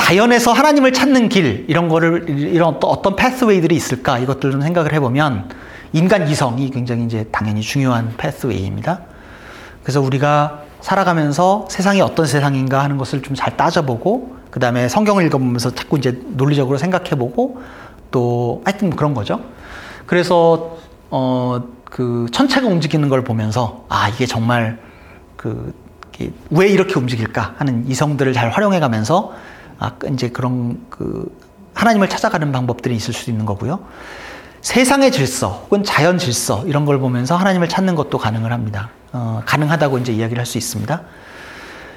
[0.09, 5.49] 자연에서 하나님을 찾는 길 이런 거를 이런 어떤 패스웨이들이 있을까 이것들 좀 생각을 해보면
[5.93, 9.01] 인간 이성이 굉장히 이제 당연히 중요한 패스웨이입니다.
[9.83, 15.75] 그래서 우리가 살아가면서 세상이 어떤 세상인가 하는 것을 좀 잘 따져보고 그 다음에 성경을 읽어보면서
[15.75, 17.61] 자꾸 이제 논리적으로 생각해보고
[18.09, 19.41] 또 하여튼 그런 거죠.
[20.07, 20.77] 그래서
[21.11, 24.79] 어 그 천체가 움직이는 걸 보면서 아 이게 정말
[25.35, 25.73] 그
[26.49, 29.33] 왜 이렇게 움직일까 하는 이성들을 잘 활용해가면서
[29.79, 31.33] 아, 이제 그런 그
[31.73, 33.79] 하나님을 찾아가는 방법들이 있을 수 있는 거고요.
[34.61, 38.89] 세상의 질서 혹은 자연 질서 이런 걸 보면서 하나님을 찾는 것도 가능을 합니다.
[39.13, 41.01] 어, 가능하다고 이제 이야기를 할 수 있습니다.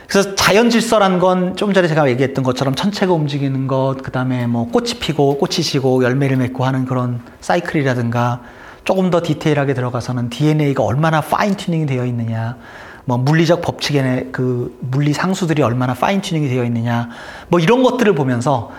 [0.08, 4.68] 그래서 자연 질서란 건 좀 전에 제가 얘기했던 것처럼 천체가 움직이는 것, 그 다음에 뭐
[4.70, 8.42] 꽃이 피고 꽃이 지고 열매를 맺고 하는 그런 사이클이라든가
[8.84, 12.56] 조금 더 디테일하게 들어가서는 DNA가 얼마나 fine tuning이 되어 있느냐,
[13.04, 17.08] 뭐 물리적 법칙의 그 물리 상수들이 얼마나 fine tuning이 되어 있느냐
[17.48, 18.70] 뭐 이런 것들을 보면서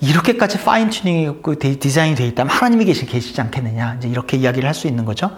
[0.00, 1.42] 이렇게까지 fine tuning이
[1.78, 5.30] 디자인이 되어 있다면 하나님이 계시, 계시지 않겠느냐 이제 이렇게 이야기를 할 수 있는 거죠.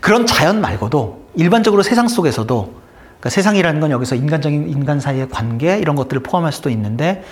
[0.00, 2.74] 그런 자연 말고도 일반적으로 세상 속에서도
[3.20, 7.24] 그러니까 세상이라는 건 여기서 인간적인 인간 사이의 관계 이런 것들을 포함할 수도 있는데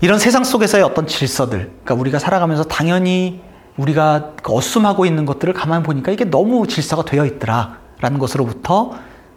[0.00, 3.40] 이런 세상 속에서의 어떤 질서들 그러니까 우리가 살아가면서 당연히
[3.76, 8.94] 우리가 그 어슴하고 있는 것들을 가만 보니까 이게 너무 질서가 되어 있더라라는 것으로부터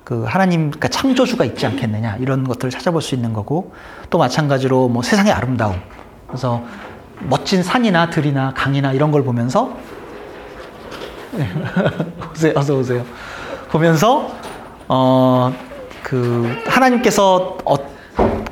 [0.08, 3.74] 그 하나님, 그러니까 창조주가 있지 않겠느냐 이런 것들을 찾아볼 수 있는 거고
[4.10, 5.82] 또 마찬가지로 뭐 세상의 아름다움.
[6.28, 6.64] 그래서
[7.20, 9.76] 멋진 산이나 들이나 강이나 이런 걸 보면서
[12.32, 13.06] 오세요, 어서 오세요.
[13.70, 14.32] 보면서
[14.88, 15.52] 어
[16.04, 17.76] 그 하나님께서 어,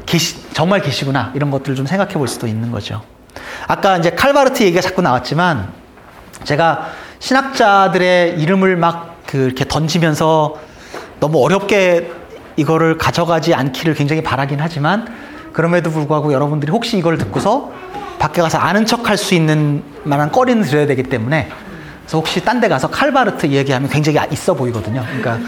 [0.05, 3.01] 계시, 정말 계시구나 이런 것들을 좀 생각해 볼 수도 있는 거죠.
[3.65, 5.71] 아까 이제 칼바르트 얘기가 자꾸 나왔지만
[6.43, 6.87] 제가
[7.19, 10.57] 신학자들의 이름을 막 그 이렇게 던지면서
[11.19, 12.11] 너무 어렵게
[12.55, 15.07] 이거를 가져가지 않기를 굉장히 바라긴 하지만
[15.53, 17.71] 그럼에도 불구하고 여러분들이 혹시 이걸 듣고서
[18.19, 21.49] 밖에 가서 아는 척 할 수 있는 만한 꺼리는 드려야 되기 때문에
[22.01, 25.03] 그래서 혹시 딴 데 가서 칼바르트 얘기하면 굉장히 있어 보이거든요.
[25.05, 25.39] 그러니까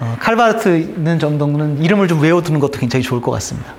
[0.00, 3.72] 어, 칼바르트는 정도는 이름을 좀 외워두는 것도 굉장히 좋을 것 같습니다.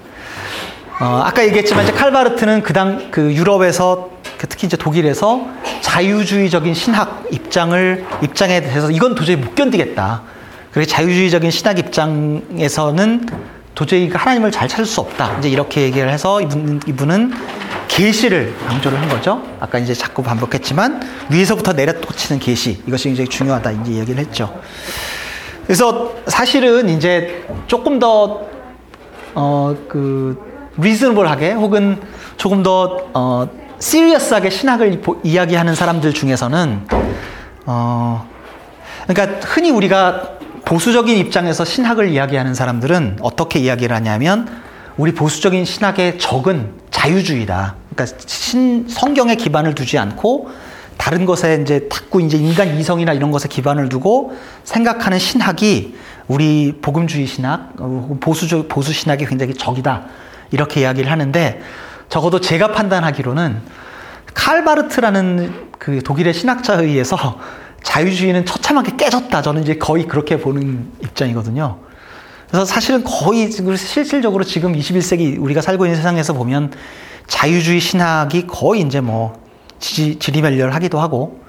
[1.00, 5.48] 어, 아까 얘기했지만 이제 칼바르트는 그당 그 유럽에서 그 특히 이제 독일에서
[5.82, 10.22] 자유주의적인 신학 입장을 입장에 대해서 이건 도저히 못 견디겠다.
[10.72, 13.26] 그리고 자유주의적인 신학 입장에서는
[13.76, 15.38] 도저히 그 하나님을 잘 찾을 수 없다.
[15.40, 17.34] 이제 이렇게 얘기를 해서 이분, 이분은
[17.88, 19.42] 계시를 강조를 한 거죠.
[19.60, 23.72] 아까 이제 자꾸 반복했지만 위에서부터 내려 꽂히는 계시 이것이 굉장히 중요하다.
[23.72, 24.60] 이제 얘기를 했죠.
[25.66, 28.58] 그래서 사실은 이제 조금 더
[29.38, 30.36] 어 그
[30.78, 32.02] 리즈너블하게 혹은
[32.38, 33.48] 조금 더 어,
[33.80, 36.88] 시리어스하게 신학을 이야기하는 사람들 중에서는
[37.68, 38.28] 어
[39.08, 40.37] 그러니까 흔히 우리가
[40.68, 44.50] 보수적인 입장에서 신학을 이야기하는 사람들은 어떻게 이야기를 하냐면
[44.98, 47.76] 우리 보수적인 신학의 적은 자유주의다.
[47.96, 50.50] 그러니까 신, 성경에 기반을 두지 않고
[50.98, 55.96] 다른 것에 이제 자꾸 이제 인간 이성이나 이런 것에 기반을 두고 생각하는 신학이
[56.28, 60.08] 우리 복음주의 신학, 어, 보수적 보수 신학이 굉장히 적이다.
[60.52, 61.62] 이렇게 이야기를 하는데
[62.10, 63.62] 적어도 제가 판단하기로는
[64.34, 67.40] 칼바르트라는 그 독일의 신학자에 의해서
[67.84, 69.42] 자유주의는 처참하게 깨졌다.
[69.42, 71.80] 저는 이제 거의 그렇게 보는 입장이거든요.
[72.48, 76.72] 그래서 사실은 거의 실질적으로 지금 21세기 우리가 살고 있는 세상에서 보면
[77.28, 79.42] 자유주의 신학이 거의 이제 뭐
[79.80, 81.42] 지, 지리멸렬하기도 하고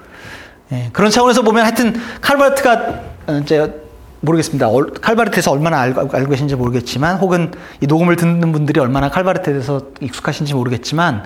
[0.71, 3.01] 예, 그런 차원에서 보면 하여튼 칼바르트가
[3.41, 3.81] 이제
[4.21, 4.67] 모르겠습니다.
[5.01, 10.53] 칼바르트에서 얼마나 알고, 알고 계신지 모르겠지만 혹은 이 녹음을 듣는 분들이 얼마나 칼바르트에 대해서 익숙하신지
[10.53, 11.23] 모르겠지만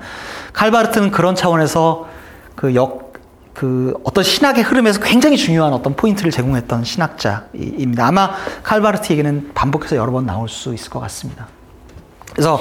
[0.54, 2.08] 칼바르트는 그런 차원에서
[2.56, 3.13] 그 역,
[3.54, 8.08] 그 어떤 신학의 흐름에서 굉장히 중요한 어떤 포인트를 제공했던 신학자입니다.
[8.08, 8.32] 아마
[8.64, 11.48] 칼바르트 얘기는 반복해서 여러 번 나올 수 있을 것 같습니다.
[12.32, 12.60] 그래서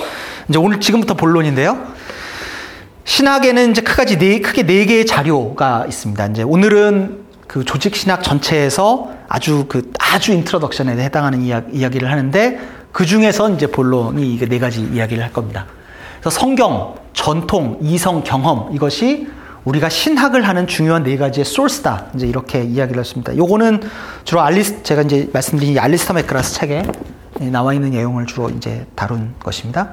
[0.48, 1.78] 이제 오늘 지금부터 본론인데요.
[3.04, 6.26] 신학에는 이제 크가지 네, 크게 네 개의 자료가 있습니다.
[6.26, 12.60] 이제 오늘은 그 조직 신학 전체에서 아주 그 아주 introduction에 해당하는 이야, 이야기를 하는데
[12.92, 15.66] 그 중에서 이제 본론이 이게 네 가지 이야기를 할 겁니다.
[16.20, 19.26] 그래서 성경, 전통, 이성, 경험 이것이
[19.64, 22.06] 우리가 신학을 하는 중요한 네 가지의 소스다.
[22.14, 23.36] 이제 이렇게 이야기를 했습니다.
[23.36, 23.82] 요거는
[24.24, 26.82] 주로 알리스 제가 이제 말씀드린 알리스터 맥그라스 책에
[27.38, 29.90] 나와 있는 내용을 주로 이제 다룬 것입니다.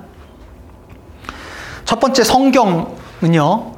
[1.85, 3.75] 첫 번째 성경은요.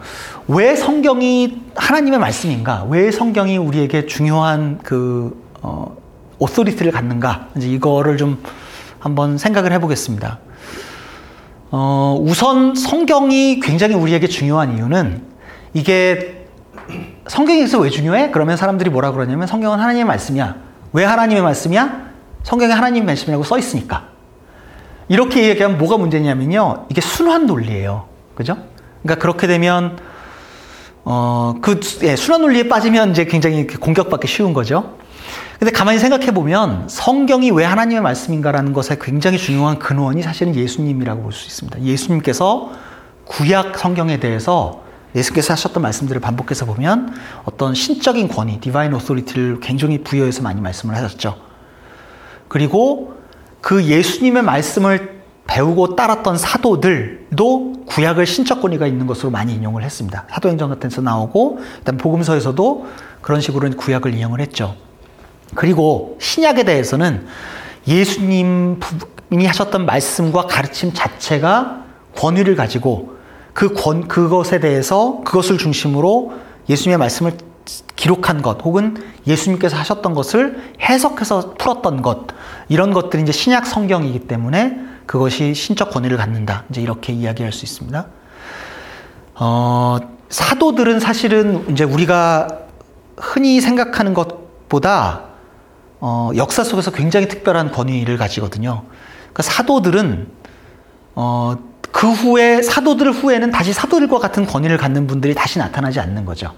[0.48, 2.86] 왜 성경이 하나님의 말씀인가?
[2.90, 5.96] 왜 성경이 우리에게 중요한 그 어,
[6.40, 7.50] 오소리티를 갖는가?
[7.56, 8.42] 이제 이거를 좀
[9.00, 10.40] 한번 생각을 해보겠습니다.
[11.72, 15.31] 어, 우선 성경이 굉장히 우리에게 중요한 이유는
[15.74, 16.46] 이게
[17.28, 18.32] 성경에서 왜 중요해?
[18.32, 20.56] 그러면 사람들이 뭐라 그러냐면 성경은 하나님의 말씀이야.
[20.94, 22.12] 왜 하나님의 말씀이야?
[22.44, 24.10] 성경에 하나님의 말씀이라고 써 있으니까.
[25.08, 26.88] 이렇게 얘기하면 뭐가 문제냐면요.
[26.90, 28.08] 이게 순환 논리예요.
[28.36, 28.58] 그죠?
[29.02, 29.98] 그러니까 그렇게 되면
[31.04, 34.96] 어, 그 예, 순환 논리에 빠지면 이제 굉장히 공격받기 쉬운 거죠.
[35.60, 41.32] 근데 가만히 생각해 보면 성경이 왜 하나님의 말씀인가라는 것에 굉장히 중요한 근원이 사실은 예수님이라고 볼
[41.32, 41.82] 수 있습니다.
[41.82, 42.72] 예수님께서
[43.26, 44.82] 구약 성경에 대해서
[45.16, 51.36] 예수께서 하셨던 말씀들을 반복해서 보면 어떤 신적인 권위, 디바인 오소리티를 굉장히 부여해서 많이 말씀을 하셨죠.
[52.48, 53.14] 그리고
[53.62, 60.26] 그 예수님의 말씀을 배우고 따랐던 사도들도 구약을 신적 권위가 있는 것으로 많이 인용을 했습니다.
[60.30, 62.88] 사도행전 같은 데서 나오고, 일단 복음서에서도
[63.22, 64.76] 그런 식으로 구약을 인용을 했죠.
[65.56, 67.28] 그리고 신약에 대해서는
[67.86, 68.78] 예수님이
[69.46, 71.84] 하셨던 말씀과 가르침 자체가
[72.16, 73.11] 권위를 가지고
[73.54, 76.34] 그 권, 그것에 대해서 그것을 중심으로
[76.70, 77.38] 예수님의 말씀을
[77.96, 78.96] 기록한 것 혹은
[79.28, 82.28] 예수님께서 하셨던 것을 해석해서 풀었던 것
[82.70, 86.64] 이런 것들이 이제 신약 성경이기 때문에 그것이 신적 권위를 갖는다.
[86.70, 88.08] 이제 이렇게 이야기할 수 있습니다.
[89.36, 89.98] 어,
[90.30, 92.48] 사도들은 사실은 이제 우리가
[93.18, 95.26] 흔히 생각하는 것보다
[96.00, 98.84] 어, 역사 속에서 굉장히 특별한 권위를 가지거든요.
[99.34, 100.28] 그러니까 사도들은
[101.16, 101.58] 어,
[101.92, 106.54] 그 후에 사도들 후에는 다시 사도들과 같은 권위를 갖는 분들이 다시 나타나지 않는 거죠.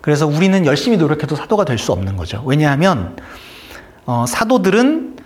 [0.00, 2.42] 그래서 우리는 열심히 노력해도 사도가 될 수 없는 거죠.
[2.46, 3.16] 왜냐하면
[4.06, 5.16] 어, 사도들은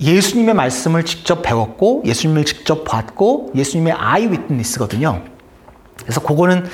[0.00, 5.22] 예수님의 말씀을 직접 배웠고 예수님을 직접 봤고 예수님의 아이 위트니스거든요.
[6.02, 6.66] 그래서 그거는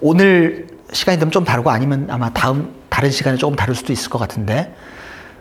[0.00, 4.18] 오늘 시간이 되면 좀 다르고 아니면 아마 다음 다른 시간에 조금 다를 수도 있을 것
[4.18, 4.74] 같은데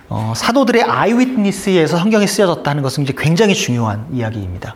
[0.10, 4.76] 어, 사도들의 아이 위트니스에서 성경이 쓰여졌다는 것은 이제 굉장히 중요한 이야기입니다.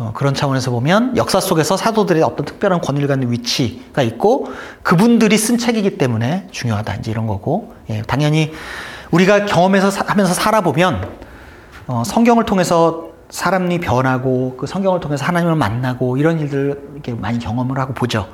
[0.00, 4.50] 어, 그런 차원에서 보면 역사 속에서 사도들의 어떤 특별한 권위를 갖는 위치가 있고
[4.82, 8.50] 그분들이 쓴 책이기 때문에 중요하다 이제 이런 거고 예, 당연히
[9.10, 11.06] 우리가 경험해서 사, 하면서 살아보면
[11.86, 17.78] 어, 성경을 통해서 사람이 변하고 그 성경을 통해서 하나님을 만나고 이런 일들을 이렇게 많이 경험을
[17.78, 18.26] 하고 보죠.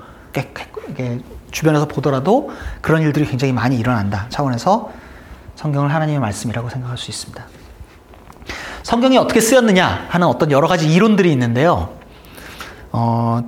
[0.87, 2.51] 이렇게 주변에서 보더라도
[2.81, 4.93] 그런 일들이 굉장히 많이 일어난다 차원에서
[5.57, 7.45] 성경을 하나님의 말씀이라고 생각할 수 있습니다.
[8.87, 11.89] 성경이 어떻게 쓰였느냐 하는 어떤 여러 가지 이론들이 있는데요.
[12.93, 13.41] 어,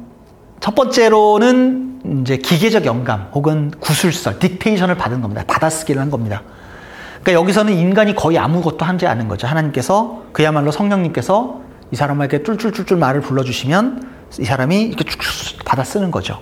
[0.59, 5.44] 첫 번째로는 이제 기계적 영감 혹은 구술설, 딕테이션을 받은 겁니다.
[5.46, 6.42] 받아쓰기를 한 겁니다.
[7.22, 9.46] 그러니까 여기서는 인간이 거의 아무것도 하지 않은 거죠.
[9.46, 11.61] 하나님께서 그야말로 성령님께서
[11.92, 16.40] 이 사람에게 쫄쫄쫄쫄 말을 불러주시면 이 사람이 이렇게 쭉쭉 받아 쓰는 거죠.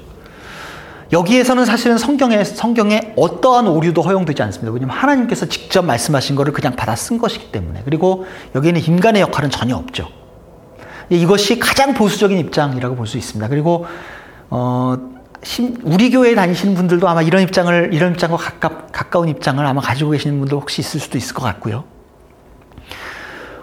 [1.13, 4.73] 여기에서는 사실은 성경에, 성경에 어떠한 오류도 허용되지 않습니다.
[4.73, 7.83] 왜냐하면 하나님께서 직접 말씀하신 것을 그냥 받아 쓴 것이기 때문에.
[7.85, 10.09] 그리고 여기에는 인간의 역할은 전혀 없죠.
[11.09, 13.49] 이것이 가장 보수적인 입장이라고 볼 수 있습니다.
[13.49, 13.87] 그리고,
[14.51, 14.97] 어,
[15.85, 20.41] 우리 교회에 다니시는 분들도 아마 이런 입장을, 이런 입장과 가깝, 가까운 입장을 아마 가지고 계시는
[20.41, 21.85] 분들 혹시 있을 수도 있을 것 같고요.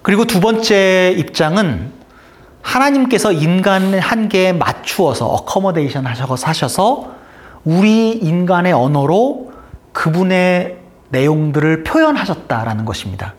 [0.02, 1.92] 그리고 두 번째 입장은
[2.62, 7.12] 하나님께서 인간의 한계에 맞추어서 accommodation 하셔서
[7.66, 9.52] 우리 인간의 언어로
[9.94, 10.78] 그분의
[11.10, 13.36] 내용들을 표현하셨다라는 것입니다.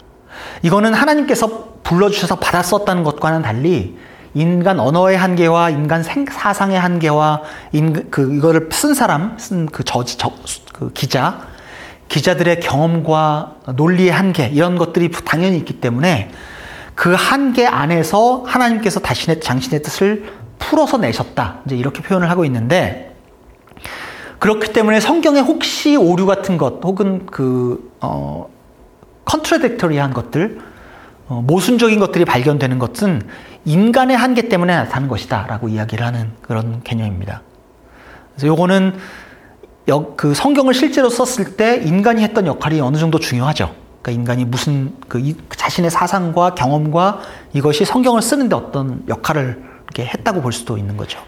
[0.62, 3.96] 이거는 하나님께서 불러주셔서 받아 썼다는 것과는 달리
[4.34, 10.18] 인간 언어의 한계와 인간 생, 사상의 한계와 인, 그 이거를 쓴 사람 쓴 그 저자
[10.18, 10.32] 저,
[10.72, 11.46] 그 기자
[12.08, 16.30] 기자들의 경험과 논리의 한계 이런 것들이 당연히 있기 때문에
[16.94, 23.13] 그 한계 안에서 하나님께서 자신의 당신의 뜻을 풀어서 내셨다 이제 이렇게 표현을 하고 있는데
[24.44, 28.46] 그렇기 때문에 성경에 혹시 오류 같은 것 혹은 그 어,
[29.24, 30.60] 컨트라딕터리한 것들
[31.28, 33.22] 어, 모순적인 것들이 발견되는 것은
[33.64, 37.40] 인간의 한계 때문에 나타나는 것이다라고 이야기를 하는 그런 개념입니다.
[38.34, 38.98] 그래서 요거는
[40.16, 43.74] 그 성경을 실제로 썼을 때 인간이 했던 역할이 어느 정도 중요하죠.
[44.02, 45.22] 그러니까 인간이 무슨 그
[45.56, 47.20] 자신의 사상과 경험과
[47.54, 51.18] 이것이 성경을 쓰는데 어떤 역할을 이렇게 했다고 볼 수도 있는 거죠.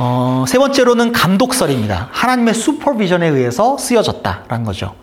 [0.00, 2.08] 어, 세 번째로는 감독설입니다.
[2.12, 4.94] 하나님의 슈퍼비전에 의해서 쓰여졌다라는 거죠.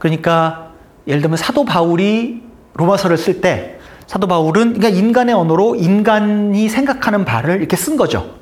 [0.00, 0.72] 그러니까
[1.06, 2.42] 예를 들면 사도 바울이
[2.74, 3.78] 로마서를 쓸 때
[4.08, 8.34] 사도 바울은 그러니까 인간의 언어로 인간이 생각하는 바를 이렇게 쓴 거죠.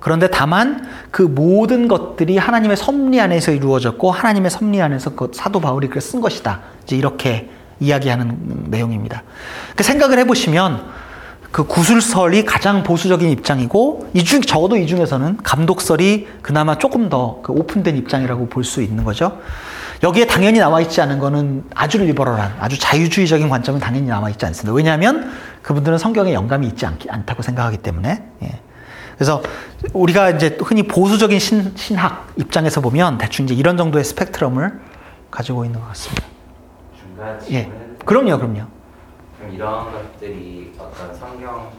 [0.00, 5.86] 그런데 다만 그 모든 것들이 하나님의 섭리 안에서 이루어졌고 하나님의 섭리 안에서 그 사도 바울이
[5.88, 6.60] 그걸 쓴 것이다.
[6.82, 7.48] 이제 이렇게
[7.80, 9.22] 이야기하는 내용입니다.
[9.74, 11.07] 그 생각을 해보시면
[11.50, 17.52] 그 구술설이 가장 보수적인 입장이고 이 중 적어도 이 중에서는 감독설이 그나마 조금 더 그
[17.52, 19.38] 오픈된 입장이라고 볼 수 있는 거죠.
[20.02, 24.72] 여기에 당연히 나와 있지 않은 거는 아주 리버럴한 아주 자유주의적인 관점은 당연히 나와 있지 않습니다.
[24.74, 25.30] 왜냐하면
[25.62, 28.22] 그분들은 성경에 영감이 있지 않, 않다고 생각하기 때문에.
[28.42, 28.60] 예.
[29.16, 29.42] 그래서
[29.94, 34.78] 우리가 이제 흔히 보수적인 신, 신학 입장에서 보면 대충 이제 이런 정도의 스펙트럼을
[35.32, 36.22] 가지고 있는 것 같습니다.
[37.50, 37.72] 예.
[38.04, 38.60] 그럼요, 그럼요.
[39.48, 41.72] 그럼 이런 것들이 어떤 성경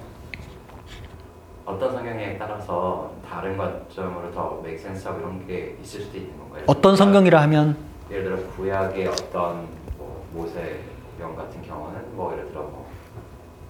[1.65, 6.63] 어떤 성경에 따라서 다른 관점으로 더 맥센스하고 이런 게 있을 수도 있는 건가요?
[6.65, 7.77] 어떤 성경이라 하면
[8.09, 12.89] 예를 들어 구약의 어떤 뭐 모세경 같은 경우는 뭐 예를 들어 뭐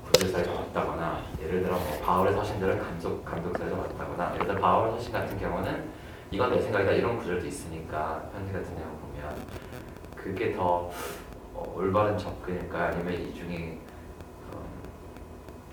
[0.06, 5.38] 구절사에서 왔다거나 예를 들어 뭐 바울의 서신들은 감독 감독사에서 왔다거나 예를 들어 바울 서신 같은
[5.38, 5.90] 경우는
[6.32, 9.36] 이건 내 생각이다 이런 구절도 있으니까 편지 같은 내용 보면
[10.16, 10.90] 그게 더
[11.60, 13.79] 어, 올바른 접근일까 아니면 이 중에 어,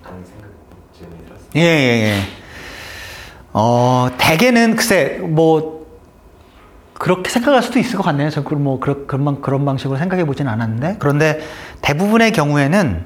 [0.06, 1.48] 하는 생각쯤이 들었어요.
[1.56, 2.20] 예, 예, 예.
[3.52, 5.86] 어, 대개는 글쎄, 뭐,
[6.94, 8.30] 그렇게 생각할 수도 있을 것 같네요.
[8.30, 10.96] 저, 뭐, 그런, 그런, 그런 방식으로 생각해 보진 않았는데.
[10.98, 11.40] 그런데
[11.82, 13.04] 대부분의 경우에는,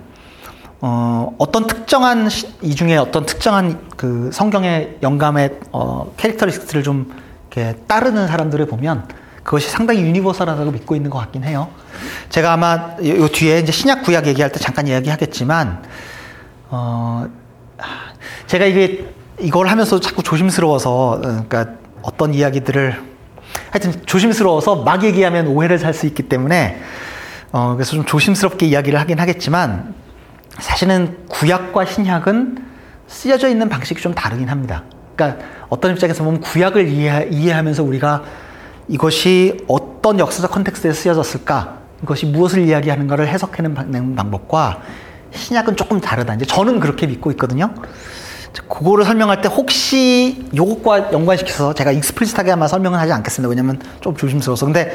[0.80, 2.28] 어, 어떤 특정한,
[2.62, 7.12] 이 중에 어떤 특정한 그 성경의 영감의, 어, 캐릭터리스트를 좀
[7.51, 9.09] 이렇게 따르는 사람들을 보면
[9.42, 11.68] 그것이 상당히 유니버설하다고 믿고 있는 것 같긴 해요.
[12.28, 15.82] 제가 아마 요 뒤에 이제 신약 구약 얘기할 때 잠깐 이야기하겠지만,
[16.70, 17.28] 어,
[18.46, 19.08] 제가 이게
[19.40, 21.66] 이걸 하면서 자꾸 조심스러워서, 어, 그러니까
[22.02, 23.10] 어떤 이야기들을
[23.70, 26.80] 하여튼 조심스러워서 막 얘기하면 오해를 살 수 있기 때문에,
[27.52, 29.94] 어, 그래서 좀 조심스럽게 이야기를 하긴 하겠지만,
[30.58, 32.64] 사실은 구약과 신약은
[33.08, 34.84] 쓰여져 있는 방식이 좀 다르긴 합니다.
[35.16, 38.22] 그러니까 어떤 입장에서 보면 구약을 이해, 이해하면서 우리가
[38.88, 44.80] 이것이 어떤 역사적 context에 쓰여졌을까 것이 무엇을 이야기하는가를 해석하는 방법과
[45.35, 46.35] 신약은 조금 다르다.
[46.35, 47.72] 이제 저는 그렇게 믿고 있거든요.
[48.68, 53.49] 그거를 설명할 때 혹시 요것과 연관시켜서 제가 익스플리시하게 아마 설명은 하지 않겠습니다.
[53.49, 54.66] 왜냐면 좀 조심스러워서.
[54.66, 54.93] 근데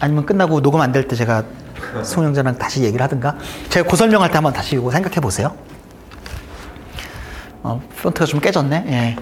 [0.00, 1.44] 아니면 끝나고 녹음 안 될 때 제가
[2.02, 3.36] 송영자랑 다시 얘기를 하든가.
[3.68, 5.54] 제가 그 설명할 때 한번 다시 이거 생각해 보세요.
[7.62, 8.84] 어, 폰트가 좀 깨졌네.
[8.88, 9.16] 예.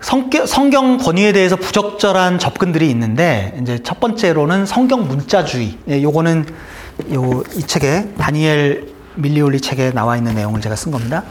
[0.00, 5.78] 성격, 성경 권위에 대해서 부적절한 접근들이 있는데 이제 첫 번째로는 성경 문자주의.
[5.88, 6.46] 예, 요거는
[7.12, 11.24] 요 이 책에 다니엘 밀리올리 책에 나와 있는 내용을 제가 쓴 겁니다.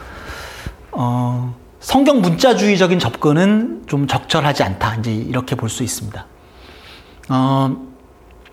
[0.92, 4.96] 어, 성경 문자주의적인 접근은 좀 적절하지 않다.
[4.96, 6.26] 이제 이렇게 볼 수 있습니다.
[7.28, 7.76] 어,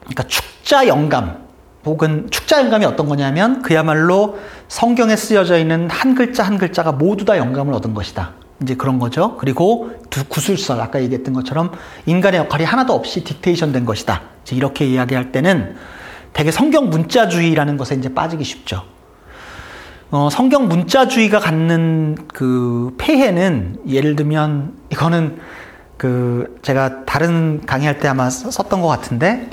[0.02, 1.44] 그러니까 축자 영감
[1.86, 7.38] 혹은 축자 영감이 어떤 거냐면 그야말로 성경에 쓰여져 있는 한 글자 한 글자가 모두 다
[7.38, 8.32] 영감을 얻은 것이다.
[8.62, 9.36] 이제 그런 거죠.
[9.38, 9.92] 그리고
[10.30, 11.72] 구술설 아까 얘기했던 것처럼
[12.06, 14.22] 인간의 역할이 하나도 없이 딕테이션 된 것이다.
[14.52, 15.76] 이렇게 이야기할 때는
[16.32, 18.84] 되게 성경 문자주의라는 것에 이제 빠지기 쉽죠.
[20.16, 25.40] 어, 성경 문자주의가 갖는 그 폐해는 예를 들면 이거는
[25.98, 29.50] 그 제가 다른 강의할 때 아마 썼던 것 같은데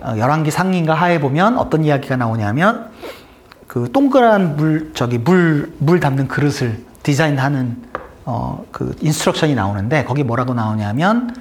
[0.00, 2.88] 어, 열왕기 상인가 하에 보면 어떤 이야기가 나오냐면
[3.66, 7.76] 그 동그란 물 저기 물물 담는 그릇을 디자인하는
[8.26, 11.34] 어, 그 instruction이 나오는데 거기 뭐라고 나오냐면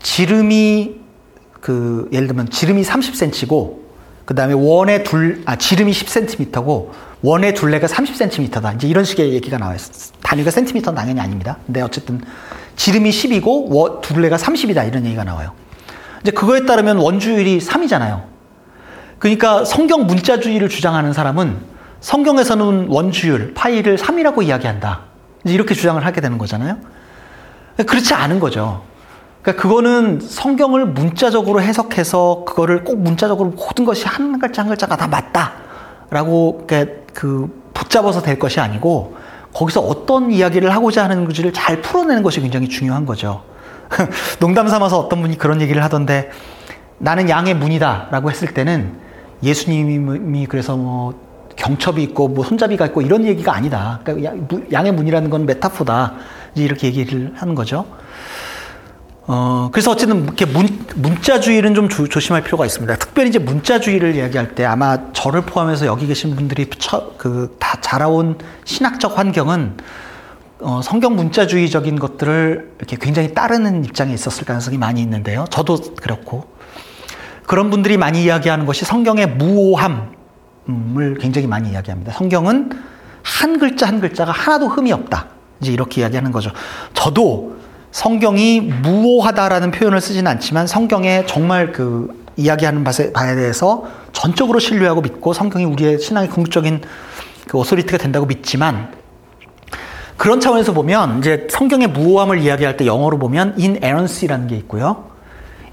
[0.00, 1.00] 지름이
[1.60, 3.83] 그 예를 들면 지름이 30cm고
[4.24, 6.90] 그 다음에 원의 둘, 아, 지름이 10cm고
[7.22, 8.76] 원의 둘레가 30cm다.
[8.76, 9.78] 이제 이런 식의 얘기가 나와요.
[10.22, 11.58] 단위가 센티미터는 당연히 아닙니다.
[11.66, 12.20] 근데 어쨌든
[12.76, 14.86] 지름이 10이고 원, 둘레가 30이다.
[14.88, 15.52] 이런 얘기가 나와요.
[16.22, 18.24] 이제 그거에 따르면 원주율이 3이잖아요.
[19.18, 21.56] 그러니까 성경 문자주의를 주장하는 사람은
[22.00, 25.00] 성경에서는 원주율, 파이를 3이라고 이야기한다.
[25.44, 26.76] 이제 이렇게 주장을 하게 되는 거잖아요.
[27.86, 28.84] 그렇지 않은 거죠.
[29.44, 35.06] 그러니까 그거는 성경을 문자적으로 해석해서 그거를 꼭 문자적으로 모든 것이 한 글자 한 글자가 다
[35.06, 36.66] 맞다라고
[37.12, 39.16] 그 붙잡아서 될 것이 아니고
[39.52, 43.42] 거기서 어떤 이야기를 하고자 하는지를 잘 풀어내는 것이 굉장히 중요한 거죠.
[44.40, 46.30] 농담 삼아서 어떤 분이 그런 얘기를 하던데
[46.96, 48.98] 나는 양의 문이다라고 했을 때는
[49.42, 51.12] 예수님이 그래서 뭐
[51.56, 54.00] 경첩이 있고 뭐 손잡이가 있고 이런 얘기가 아니다.
[54.04, 54.32] 그러니까
[54.72, 56.14] 양의 문이라는 건 메타포다.
[56.54, 57.84] 이렇게 얘기를 하는 거죠.
[59.26, 60.66] 어, 그래서 어쨌든 이렇게 문,
[60.96, 62.96] 문자주의는 좀 조, 조심할 필요가 있습니다.
[62.96, 66.68] 특별히 이제 문자주의를 이야기할 때 아마 저를 포함해서 여기 계신 분들이
[67.16, 69.78] 그, 다 자라온 신학적 환경은
[70.60, 75.46] 어, 성경 문자주의적인 것들을 이렇게 굉장히 따르는 입장에 있었을 가능성이 많이 있는데요.
[75.50, 76.52] 저도 그렇고.
[77.46, 82.12] 그런 분들이 많이 이야기하는 것이 성경의 무오함을 굉장히 많이 이야기합니다.
[82.12, 82.70] 성경은
[83.22, 85.28] 한 글자 한 글자가 하나도 흠이 없다.
[85.60, 86.50] 이제 이렇게 이야기하는 거죠.
[86.94, 87.56] 저도
[87.94, 95.64] 성경이 무오하다라는 표현을 쓰지는 않지만 성경에 정말 그 이야기하는 바에 대해서 전적으로 신뢰하고 믿고 성경이
[95.64, 96.82] 우리의 신앙의 궁극적인
[97.46, 98.92] 그 오소리티가 된다고 믿지만
[100.16, 105.10] 그런 차원에서 보면 이제 성경의 무오함을 이야기할 때 영어로 보면 inerrancy라는 게 있고요.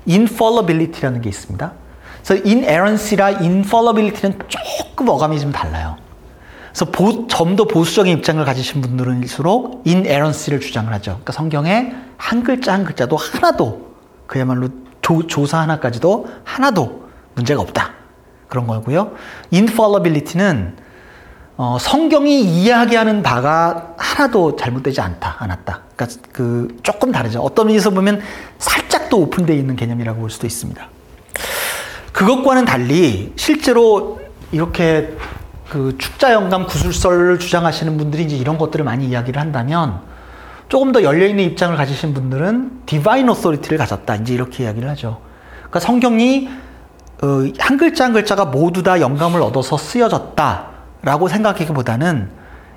[0.07, 1.71] infallibility라는 게 있습니다.
[2.23, 5.97] 그래서 inerrancy라 infallibility는 조금 어감이 좀 달라요.
[6.71, 11.11] 그래서 보, 좀더 보수적인 입장을 가지신 분들은일수록 inerrancy를 주장을 하죠.
[11.11, 13.91] 그러니까 성경에 한 글자 한 글자도 하나도
[14.25, 14.69] 그야말로
[15.01, 17.91] 조, 조사 하나까지도 하나도 문제가 없다.
[18.47, 19.13] 그런 거고요.
[19.53, 20.77] infallibility는
[21.57, 25.81] 어, 성경이 이야기하는 바가 하나도 잘못되지 않다, 않았다.
[25.95, 27.41] 그러니까 그 조금 다르죠.
[27.41, 28.21] 어떤 의미에서 보면
[28.57, 30.87] 살짝 더 오픈되어 있는 개념이라고 볼 수도 있습니다.
[32.13, 35.15] 그것과는 달리 실제로 이렇게
[35.71, 40.01] 그 축자 영감 구술설을 주장하시는 분들이 이제 이런 것들을 많이 이야기를 한다면
[40.67, 44.15] 조금 더 열려있는 입장을 가지신 분들은 디바인 오소리티를 가졌다.
[44.15, 45.21] 이제 이렇게 이야기를 하죠.
[45.53, 46.49] 그러니까 성경이
[47.23, 52.29] 어, 한 글자 한 글자가 모두 다 영감을 얻어서 쓰여졌다라고 생각하기보다는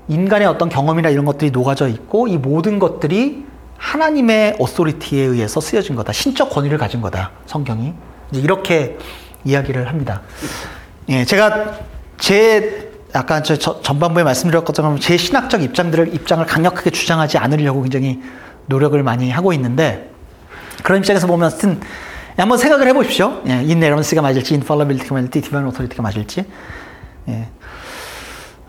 [0.07, 3.45] 인간의 어떤 경험이나 이런 것들이 녹아져 있고 이 모든 것들이
[3.77, 6.13] 하나님의 authority에 의해서 쓰여진 거다.
[6.13, 7.33] 신적 권위를 가진 거다.
[7.47, 7.93] 성경이.
[8.31, 8.99] 이제 이렇게
[9.45, 10.23] 이야기를 합니다.
[11.09, 11.75] 예, 제가
[12.19, 18.21] 제 아까 저, 전반부에 말씀드렸던 것처럼 제 신학적 입장들을 입장을 강력하게 주장하지 않으려고 굉장히
[18.67, 20.11] 노력을 많이 하고 있는데
[20.83, 21.81] 그런 입장에서 보면 쓴
[22.37, 23.43] 한번 생각을 해보십시오.
[23.47, 26.45] 예, inerrance가 맞을지, infallibility가 맞을지, divine authority가 맞을지.
[27.29, 27.49] 예.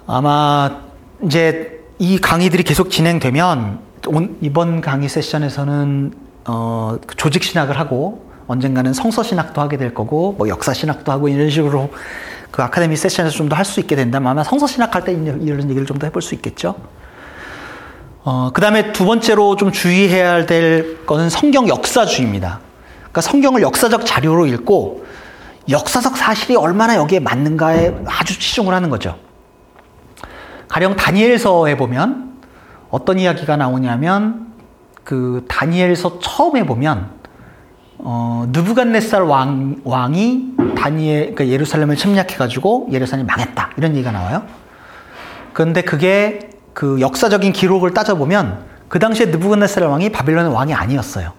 [0.05, 0.81] 아마
[1.23, 6.13] 이제 이 강의들이 계속 진행되면 온, 이번 강의 세션에서는
[6.47, 11.49] 어, 조직 신학을 하고 언젠가는 성서 신학도 하게 될 거고 뭐 역사 신학도 하고 이런
[11.49, 11.89] 식으로
[12.55, 15.69] 그 아카데미 세션에서 좀 더 할 수 있게 된다면 아마 성서 신학 할 때 이런
[15.69, 16.75] 얘기를 좀 더 해볼 수 있겠죠.
[18.23, 22.59] 어, 그 다음에 두 번째로 좀 주의해야 될 거는 성경 역사주의입니다.
[22.99, 25.05] 그러니까 성경을 역사적 자료로 읽고
[25.69, 29.17] 역사적 사실이 얼마나 여기에 맞는가에 아주 치중을 하는 거죠.
[30.67, 32.33] 가령 다니엘서에 보면
[32.89, 34.47] 어떤 이야기가 나오냐면
[35.03, 37.09] 그 다니엘서 처음에 보면
[37.97, 44.43] 어, 느부갓네살 왕, 왕이 다니엘 그러니까 예루살렘을 침략해 가지고 예루살렘이 망했다 이런 얘기가 나와요.
[45.53, 51.31] 그런데 그게 그 역사적인 기록을 따져보면 그 당시에 느부갓네살 왕이 바빌론의 왕이 아니었어요.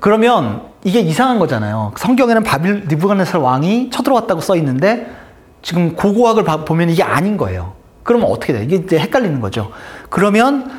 [0.00, 1.92] 그러면 이게 이상한 거잖아요.
[1.96, 5.10] 성경에는 바빌 느부갓네살 왕이 쳐들어왔다고 써 있는데
[5.62, 7.74] 지금 고고학을 보면 이게 아닌 거예요.
[8.02, 8.64] 그러면 어떻게 돼?
[8.64, 9.70] 이게 이제 헷갈리는 거죠.
[10.10, 10.70] 그러면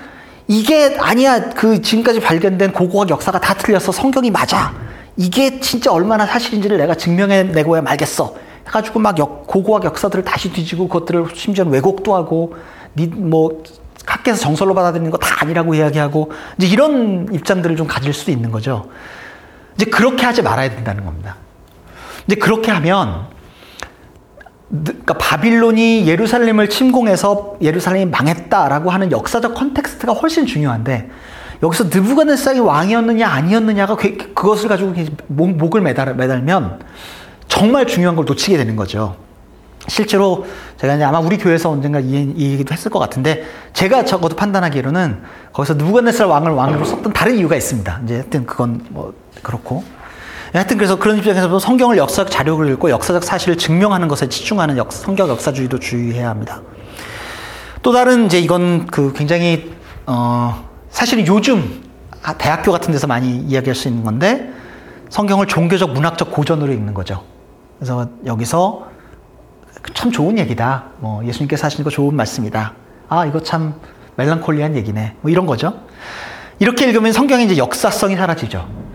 [0.47, 1.49] 이게 아니야.
[1.49, 4.73] 그 지금까지 발견된 고고학 역사가 다 틀려서 성경이 맞아.
[5.17, 8.35] 이게 진짜 얼마나 사실인지를 내가 증명해내고야 말겠어.
[8.67, 12.55] 해가지고 막 역, 고고학 역사들을 다시 뒤지고 그것들을 심지어는 왜곡도 하고
[12.93, 13.63] 뭐
[14.05, 18.89] 학계에서 정설로 받아들이는 거 다 아니라고 이야기하고 이제 이런 입장들을 좀 가질 수도 있는 거죠.
[19.75, 21.35] 이제 그렇게 하지 말아야 된다는 겁니다.
[22.27, 23.27] 이제 그렇게 하면
[24.83, 31.09] 그러니까 바빌론이 예루살렘을 침공해서 예루살렘이 망했다라고 하는 역사적 context가 훨씬 중요한데
[31.63, 34.93] 여기서 느부갓네살이 왕이었느냐 아니었느냐가 그, 그것을 가지고
[35.27, 36.79] 목, 을 매달, 매달면
[37.47, 39.15] 정말 중요한 걸 놓치게 되는 거죠.
[39.87, 40.45] 실제로
[40.77, 45.21] 제가 이제 아마 우리 교회에서 언젠가 이, 이 얘기도 했을 것 같은데 제가 적어도 판단하기로는
[45.53, 48.01] 거기서 느부갓네살 왕을 왕으로 썼던 다른 이유가 있습니다.
[48.03, 49.13] 이제 하여튼 그건 뭐
[49.43, 49.83] 그렇고
[50.55, 55.27] 하여튼 그래서 그런 입장에서 성경을 역사적 자료를 읽고 역사적 사실을 증명하는 것에 집중하는 역, 성경
[55.29, 56.61] 역사주의도 주의해야 합니다.
[57.81, 59.73] 또 다른 이제 이건 그 굉장히
[60.05, 61.83] 어 사실은 요즘
[62.37, 64.51] 대학교 같은 데서 많이 이야기할 수 있는 건데
[65.09, 67.23] 성경을 종교적 문학적 고전으로 읽는 거죠.
[67.77, 68.87] 그래서 여기서
[69.93, 70.85] 참 좋은 얘기다.
[70.99, 72.73] 뭐 예수님께서 하시는 거 좋은 말씀이다.
[73.09, 73.75] 아 이거 참
[74.15, 75.17] 멜랑콜리한 얘기네.
[75.21, 75.81] 뭐 이런 거죠.
[76.59, 78.94] 이렇게 읽으면 성경의 이제 역사성이 사라지죠.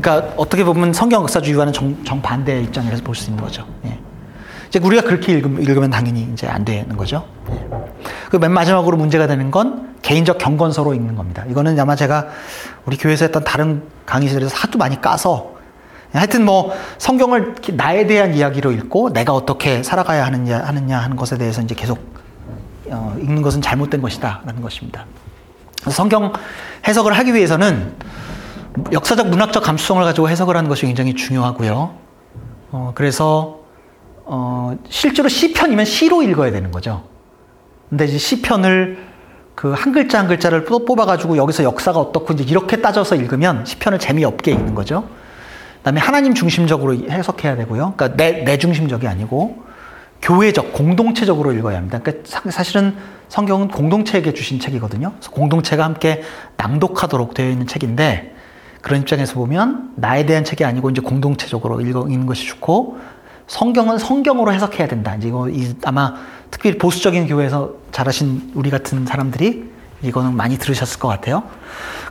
[0.00, 3.66] 그러니까 어떻게 보면 성경 역사주의와는 정, 정반대 입장에서 볼 수 있는 거죠.
[3.84, 3.98] 예.
[4.68, 7.26] 이제 우리가 그렇게 읽으면, 읽으 면 당연히 이제 안 되는 거죠.
[7.50, 7.68] 예.
[8.30, 11.44] 그맨 마지막으로 문제가 되는 건 개인적 경건서로 읽는 겁니다.
[11.48, 12.28] 이거는 아마 제가
[12.84, 15.56] 우리 교회에서 했던 다른 강의실에서 하도 많이 까서
[16.12, 21.60] 하여튼 뭐 성경을 나에 대한 이야기로 읽고 내가 어떻게 살아가야 하느냐 하느냐 하는 것에 대해서
[21.60, 21.98] 이제 계속
[22.90, 25.04] 어, 읽는 것은 잘못된 것이다라는 것입니다.
[25.90, 26.32] 성경
[26.86, 27.94] 해석을 하기 위해서는
[28.92, 31.94] 역사적 문학적 감수성을 가지고 해석을 하는 것이 굉장히 중요하고요.
[32.70, 33.60] 어, 그래서
[34.24, 37.04] 어, 실제로 시편이면 시로 읽어야 되는 거죠.
[37.88, 39.08] 근데 이제 시편을
[39.58, 44.52] 그 한 글자 한 글자를 뽑아가지고 여기서 역사가 어떻고 이제 이렇게 따져서 읽으면 시편을 재미없게
[44.52, 45.08] 읽는 거죠.
[45.78, 47.94] 그다음에 하나님 중심적으로 해석해야 되고요.
[47.96, 49.64] 그러니까 내, 내 중심적이 아니고
[50.22, 51.98] 교회적, 공동체적으로 읽어야 합니다.
[51.98, 52.96] 그러니까 사실은
[53.28, 55.14] 성경은 공동체에게 주신 책이거든요.
[55.32, 56.22] 공동체가 함께
[56.56, 58.36] 낭독하도록 되어 있는 책인데
[58.82, 62.98] 그런 입장에서 보면 나에 대한 책이 아니고 이제 공동체적으로 읽는 것이 좋고
[63.46, 65.14] 성경은 성경으로 해석해야 된다.
[65.16, 65.48] 이제 이거
[65.84, 66.14] 아마
[66.50, 69.70] 특히 보수적인 교회에서 자라신 우리 같은 사람들이
[70.02, 71.42] 이거는 많이 들으셨을 것 같아요.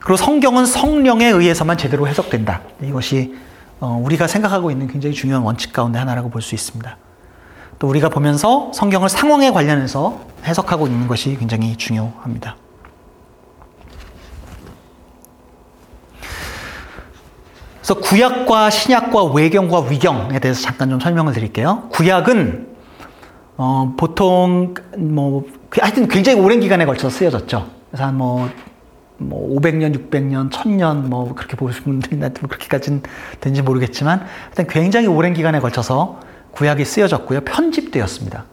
[0.02, 2.62] 그리고 성경은 성령에 의해서만 제대로 해석된다.
[2.82, 3.36] 이것이
[3.80, 6.98] 어, 우리가 생각하고 있는 굉장히 중요한 원칙 가운데 하나라고 볼 수 있습니다.
[7.80, 12.56] 또 우리가 보면서 성경을 상황에 관련해서 해석하고 있는 것이 굉장히 중요합니다.
[17.88, 21.88] 그래서 구약과 신약과 외경과 위경에 대해서 잠깐 좀 설명을 드릴게요.
[21.90, 22.68] 구약은
[23.56, 27.66] 어, 보통 뭐 하여튼 굉장히 오랜 기간에 걸쳐서 쓰여졌죠.
[27.90, 28.50] 그래서 한뭐
[29.20, 33.04] 뭐 500년, 600년, 1000년 뭐 그렇게 보시면 되는데 뭐 그렇게까지는
[33.40, 36.20] 된지 모르겠지만 하여튼 굉장히 오랜 기간에 걸쳐서
[36.52, 37.42] 구약이 쓰여졌고요.
[37.42, 38.44] 편집되었습니다.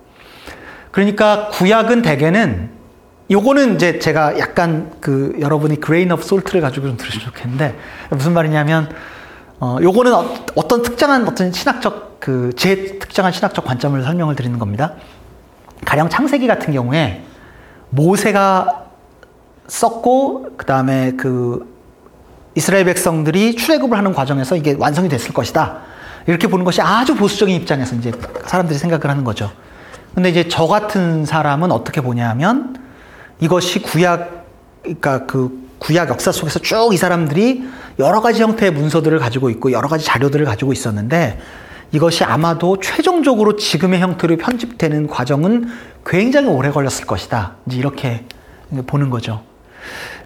[0.93, 2.70] 그러니까 구약은 대개는
[3.32, 7.74] 요거는 이제 제가 약간 그 여러분이 grain of salt를 가지고 좀 들으시면 좋겠는데
[8.11, 8.91] 무슨 말이냐면
[9.61, 14.95] 어, 요거는 어, 떤 특정한 어떤 신학적 그 제 특정한 신학적 관점을 설명을 드리는 겁니다.
[15.85, 17.23] 가령 창세기 같은 경우에
[17.91, 18.87] 모세가
[19.67, 21.73] 썼고 그 다음에 그
[22.55, 25.81] 이스라엘 백성들이 출애굽을 하는 과정에서 이게 완성이 됐을 것이다.
[26.27, 28.13] 이렇게 보는 것이 아주 보수적인 입장에서 이제
[28.47, 29.51] 사람들이 생각을 하는 거죠.
[30.15, 32.77] 근데 이제 저 같은 사람은 어떻게 보냐면
[33.41, 34.47] 이것이 구약
[34.83, 37.65] 그러니까 그 구약 역사 속에서 쭉 이 사람들이
[37.99, 41.39] 여러 가지 형태의 문서들을 가지고 있고 여러 가지 자료들을 가지고 있었는데
[41.93, 45.69] 이것이 아마도 최종적으로 지금의 형태로 편집되는 과정은
[46.05, 47.57] 굉장히 오래 걸렸을 것이다.
[47.67, 48.25] 이제 이렇게
[48.87, 49.43] 보는 거죠.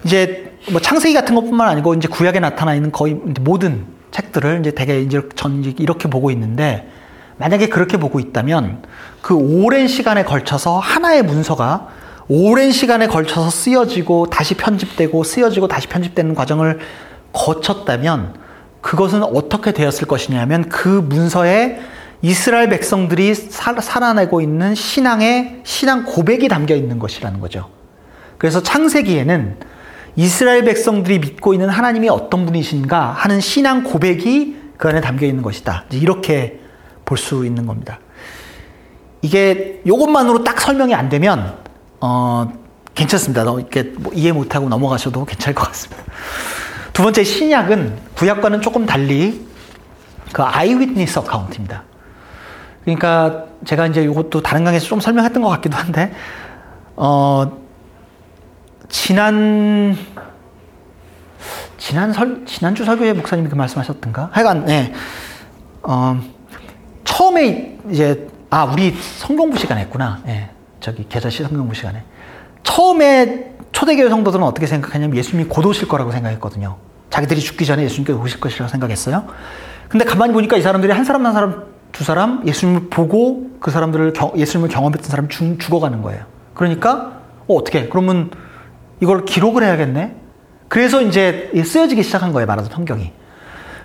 [0.03, 4.99] 이제 뭐 창세기 같은 것뿐만 아니고 이제 구약에 나타나 있는 거의 모든 책들을 이제 대개
[5.01, 6.89] 이제 전 이렇게 보고 있는데
[7.37, 8.83] 만약에 그렇게 보고 있다면
[9.21, 11.89] 그 오랜 시간에 걸쳐서 하나의 문서가
[12.27, 16.79] 오랜 시간에 걸쳐서 쓰여지고 다시 편집되고 쓰여지고 다시 편집되는 과정을
[17.33, 18.35] 거쳤다면
[18.81, 21.79] 그것은 어떻게 되었을 것이냐면 그 문서에
[22.21, 27.69] 이스라엘 백성들이 살, 살아내고 있는 신앙의 신앙 고백이 담겨 있는 것이라는 거죠.
[28.37, 29.57] 그래서 창세기에는
[30.15, 35.85] 이스라엘 백성들이 믿고 있는 하나님이 어떤 분이신가 하는 신앙 고백이 그 안에 담겨 있는 것이다.
[35.91, 36.59] 이렇게
[37.05, 37.99] 볼 수 있는 겁니다.
[39.21, 41.57] 이게 이것만으로 딱 설명이 안 되면
[41.99, 42.51] 어,
[42.93, 43.43] 괜찮습니다.
[43.43, 46.03] 너 이렇게 뭐 이해 못하고 넘어가셔도 괜찮을 것 같습니다.
[46.99, 49.47] 두 번째 신약은 구약과는 조금 달리
[50.33, 51.83] 그 아이위트니스 어카운트입니다.
[52.83, 56.11] 그러니까 제가 이제 이것도 다른 강에서 좀 설명했던 것 같기도 한데
[56.97, 57.49] 어
[58.89, 59.95] 지난
[61.77, 64.31] 지난 설 지난주 설교에 목사님이 그 말씀하셨던가?
[64.33, 64.93] 하여간 네.
[65.83, 66.19] 어
[67.05, 70.21] 처음에 이제 아 우리 성경부 시간에 했구나.
[70.27, 70.49] 예.
[70.81, 72.03] 저기 계좌시 성경부 시간에
[72.63, 76.88] 처음에 초대교회 성도들은 어떻게 생각하냐면 예수님이 곧 오실 거라고 생각했거든요.
[77.09, 79.25] 자기들이 죽기 전에 예수님께서 오실 것이라고 생각했어요.
[79.87, 84.13] 근데 가만히 보니까 이 사람들이 한 사람 한 사람 두 사람 예수님을 보고 그 사람들을
[84.13, 86.25] 경, 예수님을 경험했던 사람이 죽, 죽어가는 거예요.
[86.53, 87.89] 그러니까 어, 어떻게?
[87.89, 88.29] 그러면
[88.99, 90.15] 이걸 기록을 해야겠네.
[90.67, 92.45] 그래서 이제 쓰여지기 시작한 거예요.
[92.45, 93.11] 말하자면 성경이.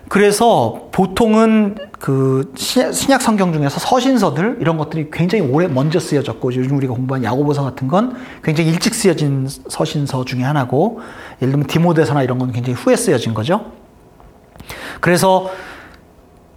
[0.08, 6.92] 그래서 보통은 그 신약 성경 중에서 서신서들 이런 것들이 굉장히 오래 먼저 쓰여졌고 요즘 우리가
[6.94, 11.00] 공부한 야고보서 같은 건 굉장히 일찍 쓰여진 서신서 중에 하나고
[11.40, 13.72] 예를 들면 디모데서나 이런 건 굉장히 후에 쓰여진 거죠.
[15.00, 15.50] 그래서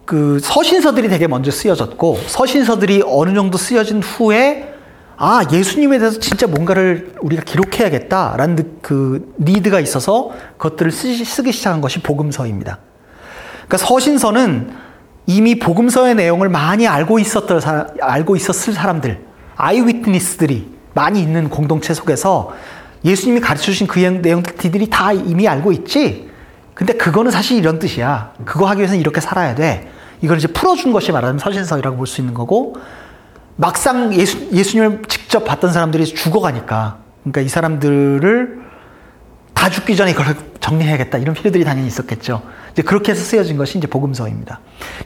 [0.06, 4.74] 그 서신서들이 되게 먼저 쓰여졌고 서신서들이 어느 정도 쓰여진 후에
[5.18, 12.80] 아 예수님에 대해서 진짜 뭔가를 우리가 기록해야겠다라는 그 니드가 있어서 그것들을 쓰기, 시작한 것이 복음서입니다.
[13.68, 14.72] 그러니까 서신서는
[15.26, 19.20] 이미 복음서의 내용을 많이 알고 있었던 사, 알고 있었을 사람들,
[19.58, 22.54] 아이위트니스들이 많이 있는 공동체 속에서
[23.04, 26.30] 예수님이 가르쳐 주신 그 내용들이 다 이미 알고 있지.
[26.74, 28.34] 근데 그거는 사실 이런 뜻이야.
[28.46, 29.92] 그거 하기 위해서는 이렇게 살아야 돼.
[30.22, 32.76] 이걸 이제 풀어준 것이 말하자면 서신서이라고 볼 수 있는 거고,
[33.56, 38.67] 막상 예수, 예수님을 직접 봤던 사람들이 죽어가니까, 그러니까 이 사람들을
[39.68, 40.26] 다 죽기 전에 이걸
[40.62, 41.18] 정리해야겠다.
[41.18, 42.42] 이런 필요들이 당연히 있었겠죠.
[42.72, 44.62] 이제 그렇게 해서 쓰여진 것이 이제 복음서입니다.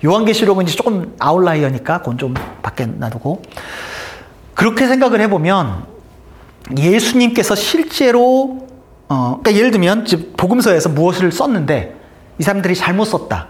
[0.05, 3.41] 요한계시록은 이제 조금 아웃라이어니까 그건 좀 밖에 놔두고.
[4.53, 5.85] 그렇게 생각을 해보면
[6.77, 8.67] 예수님께서 실제로,
[9.09, 10.05] 어, 그러니까 예를 들면
[10.37, 11.95] 복음서에서 무엇을 썼는데
[12.37, 13.47] 이 사람들이 잘못 썼다.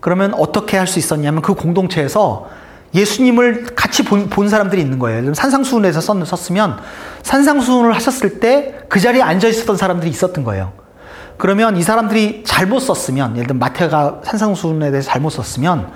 [0.00, 2.48] 그러면 어떻게 할 수 있었냐면 그 공동체에서
[2.94, 5.34] 예수님을 같이 본, 본 사람들이 있는 거예요.
[5.34, 6.78] 산상수훈에서 썼, 썼으면
[7.22, 10.72] 산상수훈을 하셨을 때 그 자리에 앉아 있었던 사람들이 있었던 거예요.
[11.36, 15.92] 그러면 이 사람들이 잘못 썼으면, 예를 들면 마태가 산상수훈에 대해서 잘못 썼으면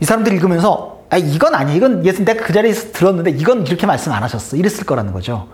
[0.00, 1.76] 이 사람들이 읽으면서 아, 이건 아니야.
[1.76, 4.56] 이건 예수 내가 그 자리에서 들었는데 이건 이렇게 말씀 안 하셨어.
[4.56, 5.48] 이랬을 거라는 거죠.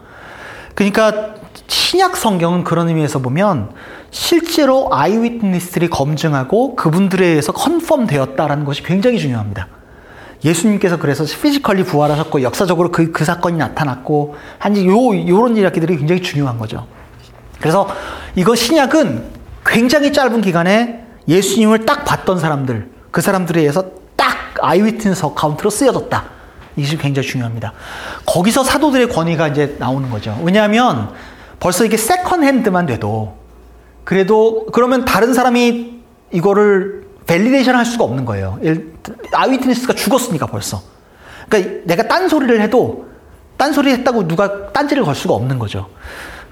[0.75, 1.35] 그러니까
[1.67, 3.71] 신약 성경은 그런 의미에서 보면
[4.11, 9.67] 실제로 eyewitness들이 검증하고 그분들에 의해서 confirm 되었다라는 것이 굉장히 중요합니다.
[10.45, 16.59] 예수님께서 그래서 physically 부활하셨고 역사적으로 그, 그 사건이 나타났고 한지 요, 요런 이야기들이 굉장히 중요한
[16.59, 16.87] 거죠.
[17.61, 17.89] 그래서
[18.37, 19.25] 이거 신약은
[19.67, 23.85] 굉장히 짧은 기간에 예수님을 딱 봤던 사람들, 그 사람들에 의해서
[24.17, 26.25] 딱 eyewitness account로 쓰여졌다.
[26.77, 27.73] 이것이 굉장히 중요합니다.
[28.25, 30.39] 거기서 사도들의 권위가 이제 나오는 거죠.
[30.43, 31.11] 왜냐하면
[31.59, 33.37] 벌써 이게 second hand만 돼도
[34.05, 35.99] 그래도 그러면 다른 사람이
[36.33, 38.59] 이거를 validation 할 수가 없는 거예요.
[39.33, 40.83] eyewitness가 죽었으니까 벌써.
[41.49, 43.07] 그러니까 내가 딴 소리를 해도
[43.57, 45.89] 딴 소리 했다고 누가 딴지를 걸 수가 없는 거죠.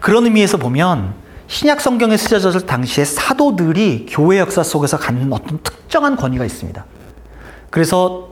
[0.01, 1.15] 그런 의미에서 보면
[1.49, 6.85] 신약 성경에 쓰여졌을 당시에 사도들이 교회 역사 속에서 갖는 어떤 특정한 권위가 있습니다.
[7.71, 8.31] 그래서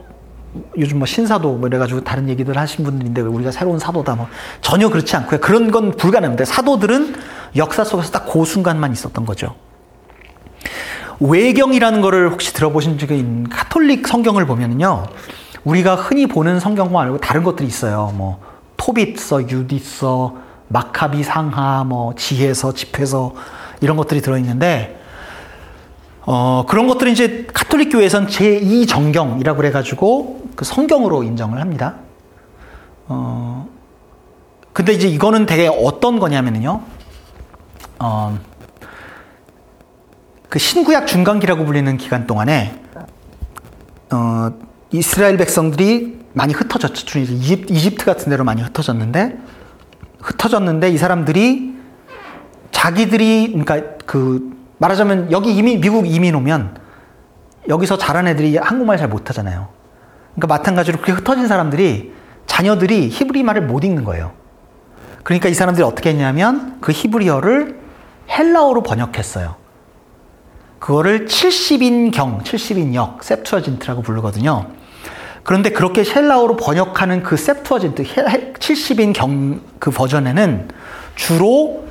[0.77, 4.27] 요즘 뭐 신사도 뭐 이래가지고 다른 얘기들 하신 분들인데 우리가 새로운 사도다 뭐
[4.61, 5.39] 전혀 그렇지 않고요.
[5.39, 6.45] 그런 건 불가능합니다.
[6.45, 7.15] 사도들은
[7.55, 9.55] 역사 속에서 딱 그 순간만 있었던 거죠.
[11.19, 15.05] 외경이라는 거를 혹시 들어보신 적이 있는 카톨릭 성경을 보면요.
[15.63, 18.13] 우리가 흔히 보는 성경만 말고 다른 것들이 있어요.
[18.15, 18.39] 뭐
[18.77, 20.35] 토빗서, 유디서,
[20.67, 23.33] 마카비 상하, 뭐 지혜서, 집회서
[23.81, 24.99] 이런 것들이 들어 있는데
[26.25, 31.95] 어, 그런 것들은 이제 카톨릭 교회에선 제2 정경이라고 그래 가지고 그 성경으로 인정을 합니다.
[33.07, 33.67] 어,
[34.73, 36.81] 근데 이제 이거는 되게 어떤 거냐면요.
[37.99, 38.39] 어,
[40.55, 42.79] 그 신구약 중간기라고 불리는 기간 동안에
[44.09, 44.51] 어,
[44.89, 47.19] 이스라엘 백성들이 많이 흩어졌죠.
[47.19, 49.37] 이집, 이집트 같은 데로 많이 흩어졌는데
[50.21, 51.75] 흩어졌는데 이 사람들이
[52.71, 56.77] 자기들이 그러니까 그 말하자면 여기 이미 미국 이민 오면
[57.67, 59.67] 여기서 자란 애들이 한국말 잘 못하잖아요.
[60.35, 62.13] 그러니까 마찬가지로 그렇게 흩어진 사람들이
[62.45, 64.31] 자녀들이 히브리 말을 못 읽는 거예요.
[65.25, 67.77] 그러니까 이 사람들이 어떻게 했냐면 그 히브리어를
[68.29, 69.64] 헬라어로 번역했어요.
[70.85, 74.67] 그거를 70인경, 70인역, 셉투어진트라고 부르거든요.
[75.43, 80.67] 그런데 그렇게 헬라어로 번역하는 그 셉투어진트, 70인경 그 버전에는
[81.15, 81.85] 주로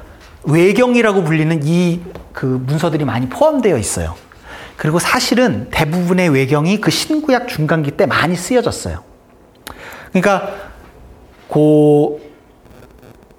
[0.44, 4.16] 외경이라고 불리는 이 그 문서들이 많이 포함되어 있어요.
[4.76, 9.02] 그리고 사실은 대부분의 외경이 그 신구약 중간기 때 많이 쓰여졌어요.
[10.10, 10.52] 그러니까
[11.48, 12.20] 고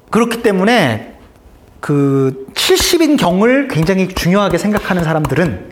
[0.10, 1.15] 그렇기 때문에
[1.86, 5.72] 그 70인 경을 굉장히 중요하게 생각하는 사람들은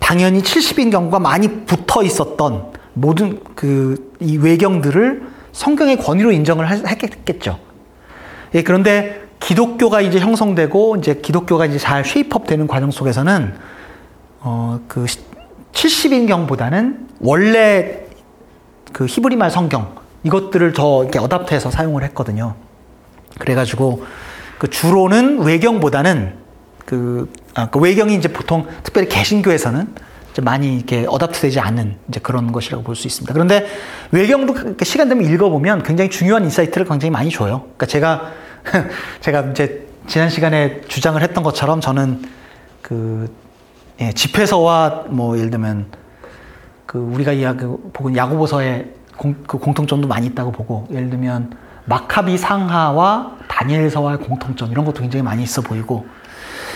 [0.00, 7.58] 당연히 70인 경과 많이 붙어 있었던 모든 그 이 외경들을 성경의 권위로 인정을 했겠죠.
[8.54, 13.54] 예, 그런데 기독교가 이제 형성되고 이제 기독교가 이제 잘 쉐입업 되는 과정 속에서는
[14.40, 15.04] 어, 그
[15.72, 18.06] 70인경보다는 원래
[18.92, 22.54] 그 히브리말 성경 이것들을 더 이렇게 어답트해서 사용을 했거든요.
[23.38, 24.04] 그래가지고
[24.64, 26.38] 그 주로는 외경보다는
[26.86, 29.94] 그, 아, 그 외경이 이제 보통 특별히 개신교에서는
[30.40, 33.34] 많이 이렇게 adopt되지 않는 이제 그런 것이라고 볼 수 있습니다.
[33.34, 33.66] 그런데
[34.10, 37.66] 외경도 시간 되면 읽어보면 굉장히 중요한 insight를 굉장히 많이 줘요.
[37.76, 38.32] 그러니까 제가
[39.20, 42.22] 제가 이제 지난 시간에 주장을 했던 것처럼 저는
[42.80, 43.30] 그
[44.00, 45.88] 예, 집회서와 뭐 예를 들면
[46.86, 51.52] 그 우리가 이야기 보고 야고보서에 공, 그 공통점도 많이 있다고 보고 예를 들면
[51.84, 56.06] 마카비 상하와 다니엘서와의 공통점 이런 것도 굉장히 많이 있어 보이고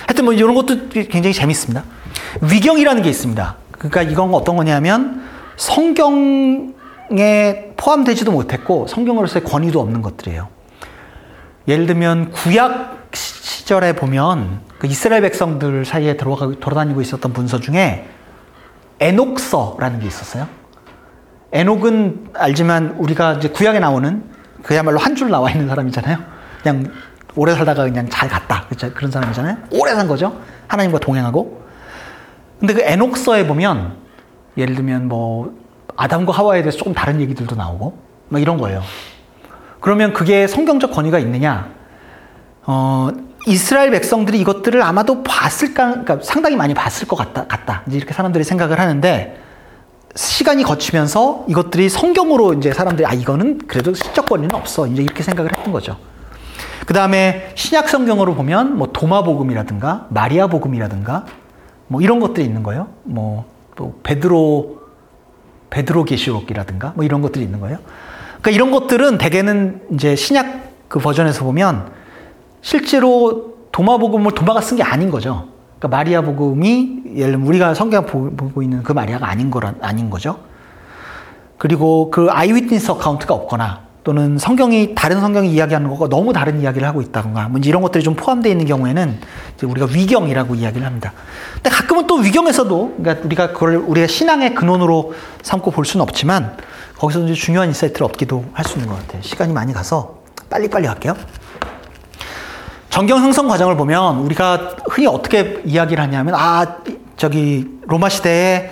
[0.07, 1.84] 하여튼 뭐 이런 것도 굉장히 재밌습니다.
[2.41, 3.57] 위경이라는 게 있습니다.
[3.72, 5.22] 그러니까 이건 어떤 거냐면
[5.57, 6.72] 성경에
[7.76, 10.49] 포함되지도 못했고 성경으로서의 권위도 없는 것들이에요.
[11.68, 18.09] 예를 들면 구약 시절에 보면 그 이스라엘 백성들 사이에 돌아다니고 있었던 문서 중에
[19.01, 20.49] 에녹서라는 게 있었어요.
[21.53, 24.24] 에녹은 알지만 우리가 이제 구약에 나오는
[24.62, 26.38] 그야말로 한 줄 나와 있는 사람이잖아요.
[26.63, 26.93] 그냥
[27.37, 28.65] 오래 살다가 그냥 잘 갔다.
[28.67, 28.93] 그렇죠?
[28.95, 29.57] 그런 사람이잖아요.
[29.73, 30.41] 오래 산 거죠.
[30.67, 31.63] 하나님과 동행하고.
[32.59, 33.97] 근데 그 에녹서에 보면
[34.57, 35.55] 예를 들면 뭐
[35.97, 37.99] 아담과 하와에 대해서 조금 다른 얘기들도 나오고
[38.29, 38.83] 막 이런 거예요.
[39.81, 41.71] 그러면 그게 성경적 권위가 있느냐?
[42.67, 43.11] 어,
[43.47, 47.83] 이스라엘 백성들이 이것들을 아마도 봤을까, 그러니까 상당히 많이 봤을 것 같다, 같다.
[47.87, 49.41] 이제 이렇게 사람들이 생각을 하는데,
[50.15, 54.87] 시간이 거치면서 이것들이 성경으로 이제 사람들이, 아, 이거는 그래도 시적 권위는 없어.
[54.87, 55.97] 이제 이렇게 생각을 했던 거죠.
[56.89, 61.26] 그 다음에 신약 성경으로 보면 뭐 도마복음이라든가 마리아복음이라든가
[61.86, 62.89] 뭐 이런 것들이 있는 거예요.
[63.03, 63.45] 뭐,
[63.76, 64.80] 또 베드로,
[65.68, 67.76] 베드로 계시록이라든가 뭐 이런 것들이 있는 거예요.
[68.41, 71.93] 그러니까 이런 것들은 대개는 이제 신약 그 버전에서 보면
[72.62, 75.49] 실제로 도마복음을 도마가 쓴 게 아닌 거죠.
[75.78, 80.39] 그러니까 마리아 복음이 예를 들면 우리가 성경 보고 있는 그 마리아가 아닌 거란 아닌 거죠.
[81.59, 87.03] 그리고 그 eyewitness account가 없거나 또는 성경이 다른 성경이 이야기하는 것과 너무 다른 이야기를 하고
[87.03, 89.19] 있다거나 뭐 이런 것들이 좀 포함되어 있는 경우에는
[89.63, 91.13] 우리가 위경이라고 이야기를 합니다.
[91.55, 96.57] 근데 가끔은 또 위경에서도 그러니까 우리가 그걸 우리가 신앙의 근원으로 삼고 볼 수는 없지만
[96.97, 99.23] 거기서 이제 중요한 insight를 얻기도 할 수 있는 것 같아요.
[99.23, 100.19] 시간이 많이 가서
[100.49, 101.15] 빨리빨리 갈게요.
[102.91, 106.79] 정경 형성 과정을 보면 우리가 흔히 어떻게 이야기를 하냐면 아
[107.17, 108.71] 저기 로마 시대에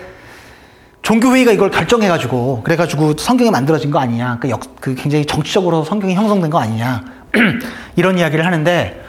[1.07, 4.39] 종교회의가 이걸 결정해가지고 그래가지고 성경이 만들어진 거 아니냐.
[4.41, 7.05] 그, 역, 그 굉장히 정치적으로 성경이 형성된 거 아니냐.
[7.95, 9.05] 이런 이야기를 하는데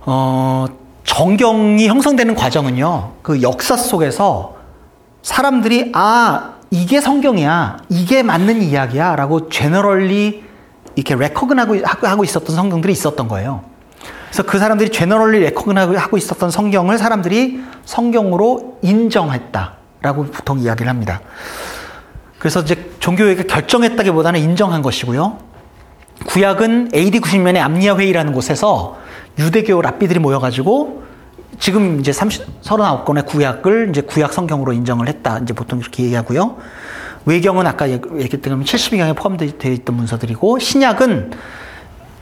[0.00, 0.66] 어,
[1.04, 4.56] 정경이 형성되는 과정은요 그 역사 속에서
[5.22, 10.44] 사람들이 아 이게 성경이야 이게 맞는 이야기야 라고 제너럴리
[10.96, 13.62] 이렇게 레코근하고 하고 있었던 성경들이 있었던 거예요.
[14.26, 21.20] 그래서 그 사람들이 제너럴리 레코근하고 있었던 성경을 사람들이 성경으로 인정했다 라고 보통 이야기를 합니다.
[22.38, 25.38] 그래서 이제 종교회가 결정했다기보다는 인정한 것이고요.
[26.26, 28.98] 구약은 AD 90년에 암니아 회의라는 곳에서
[29.38, 31.04] 유대교 랍비들이 모여가지고
[31.58, 35.38] 지금 이제 30, 39권의 구약을 이제 구약 성경으로 인정을 했다.
[35.38, 36.56] 이제 보통 이렇게 얘기하고요.
[37.26, 41.32] 외경은 아까 얘기했던 72경에 포함되어 있던 문서들이고 신약은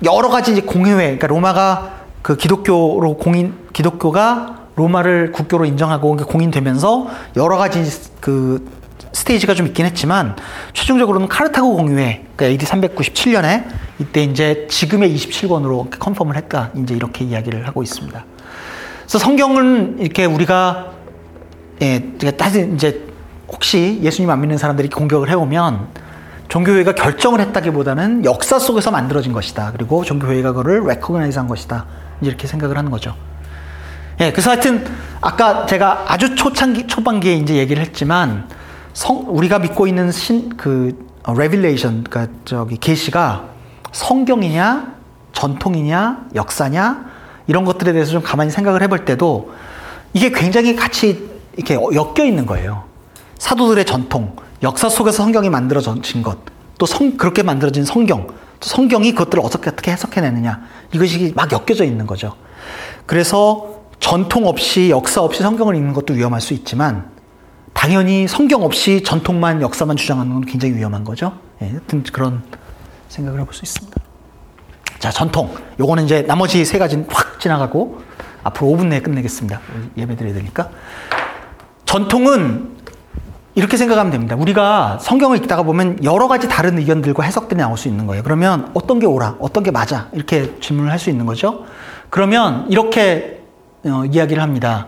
[0.04, 7.56] 여러 가지 이제 공회회, 그러니까 로마가 그 기독교로 공인, 기독교가 로마를 국교로 인정하고 공인되면서 여러
[7.56, 7.84] 가지
[8.20, 8.64] 그
[9.12, 10.36] 스테이지가 좀 있긴 했지만
[10.72, 13.64] 최종적으로는 카르타고 공유회, 그러니까 AD 397년에
[13.98, 16.70] 이때 이제 지금의 27권으로 컨펌을 했다.
[16.76, 18.24] 이제 이렇게 이야기를 하고 있습니다.
[19.00, 20.92] 그래서 성경은 이렇게 우리가
[21.82, 23.06] 예, 다시 이제
[23.48, 25.88] 혹시 예수님 안 믿는 사람들이 공격을 해오면
[26.48, 29.72] 종교회의가 결정을 했다기보다는 역사 속에서 만들어진 것이다.
[29.72, 31.86] 그리고 종교회의가 그거를 recognize 한 것이다.
[32.20, 33.14] 이렇게 생각을 하는 거죠.
[34.20, 34.84] 예, 그래서 하여튼
[35.20, 38.48] 아까 제가 아주 초창기 초반기에 이제 얘기를 했지만
[38.92, 43.44] 성 우리가 믿고 있는 신 그 revelation 그러니까 저기 계시가
[43.92, 44.94] 성경이냐
[45.32, 47.06] 전통이냐 역사냐
[47.46, 49.52] 이런 것들에 대해서 좀 가만히 생각을 해볼 때도
[50.14, 52.84] 이게 굉장히 같이 이렇게 엮여 있는 거예요.
[53.38, 56.38] 사도들의 전통, 역사 속에서 성경이 만들어진 것,
[56.78, 60.60] 또 성, 그렇게 만들어진 성경, 또 성경이 그것들을 어떻게, 어떻게 해석해내느냐.
[60.92, 62.34] 이것이 막 엮여져 있는 거죠.
[63.06, 67.10] 그래서 전통 없이, 역사 없이 성경을 읽는 것도 위험할 수 있지만,
[67.72, 71.32] 당연히 성경 없이 전통만, 역사만 주장하는 건 굉장히 위험한 거죠.
[71.62, 72.42] 예, 하여튼 그런
[73.08, 73.96] 생각을 해볼 수 있습니다.
[74.98, 75.54] 자, 전통.
[75.78, 78.00] 요거는 이제 나머지 세 가지는 확 지나가고,
[78.42, 79.60] 앞으로 5분 내에 끝내겠습니다.
[79.96, 80.70] 예배 드려야 되니까.
[81.84, 82.76] 전통은
[83.54, 84.36] 이렇게 생각하면 됩니다.
[84.36, 88.22] 우리가 성경을 읽다가 보면 여러 가지 다른 의견들과 해석들이 나올 수 있는 거예요.
[88.22, 91.64] 그러면 어떤 게 옳아, 어떤 게 맞아 이렇게 질문을 할 수 있는 거죠.
[92.10, 93.37] 그러면 이렇게
[93.84, 94.86] 어, 이야기를 합니다.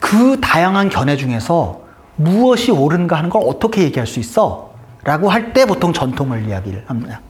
[0.00, 1.80] 그 다양한 견해 중에서
[2.16, 4.74] 무엇이 옳은가 하는 걸 어떻게 얘기할 수 있어?
[5.04, 7.20] 라고 할 때 보통 전통을 이야기를 합니다.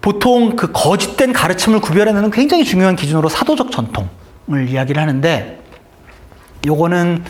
[0.00, 5.60] 보통 그 거짓된 가르침을 구별해내는 굉장히 중요한 기준으로 사도적 전통을 이야기를 하는데
[6.66, 7.24] 요거는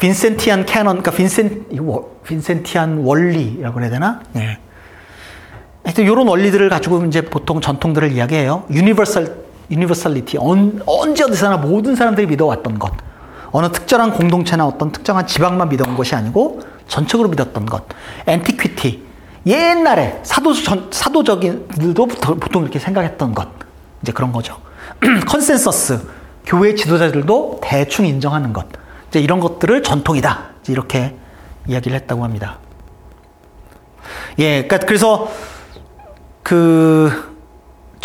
[0.00, 1.64] Vincentian canon, 그러니까 Vincen,
[2.24, 4.20] Vincentian 원리라고 해야 되나?
[4.32, 4.58] 네.
[5.84, 8.64] 하여튼 이런 원리들을 가지고 이제 보통 전통들을 이야기해요.
[8.70, 9.34] Universal,
[9.70, 10.38] universality.
[10.86, 12.92] 언제 어디서나 모든 사람들이 믿어왔던 것.
[13.50, 17.84] 어느 특정한 공동체나 어떤 특정한 지방만 믿어온 것이 아니고 전적으로 믿었던 것.
[18.26, 19.04] Antiquity.
[19.46, 23.48] 옛날에 사도, 전, 사도 적인들도 보통 이렇게 생각했던 것.
[24.02, 24.58] 이제 그런 거죠.
[25.28, 26.00] 컨센서스.
[26.46, 28.66] 교회 지도자들도 대충 인정하는 것.
[29.08, 30.50] 이제 이런 것들을 전통이다.
[30.68, 31.16] 이렇게
[31.66, 32.58] 이야기를 했다고 합니다.
[34.38, 35.30] 예, 그러니까 그래서
[36.42, 37.34] 그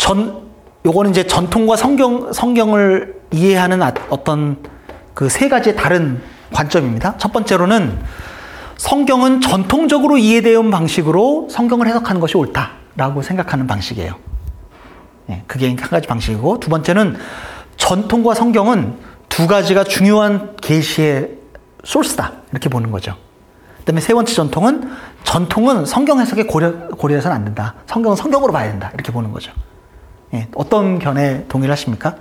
[0.00, 0.49] 전
[0.86, 4.58] 요거는 이제 전통과 성경 성경을 이해하는 아, 어떤
[5.14, 6.22] 그 세 가지의 다른
[6.52, 7.16] 관점입니다.
[7.18, 7.98] 첫 번째로는
[8.78, 14.14] 성경은 전통적으로 이해되어 온 방식으로 성경을 해석하는 것이 옳다라고 생각하는 방식이에요.
[15.28, 17.16] 예, 그게 한 가지 방식이고 두 번째는
[17.76, 18.96] 전통과 성경은
[19.28, 21.32] 두 가지가 중요한 계시의
[21.84, 23.14] 소스다 이렇게 보는 거죠.
[23.80, 24.90] 그다음에 세 번째 전통은
[25.24, 27.74] 전통은 성경 해석에 고려 고려해서는 안 된다.
[27.86, 29.52] 성경은 성경으로 봐야 된다 이렇게 보는 거죠.
[30.34, 32.16] 예, 어떤 견해 동의를 하십니까?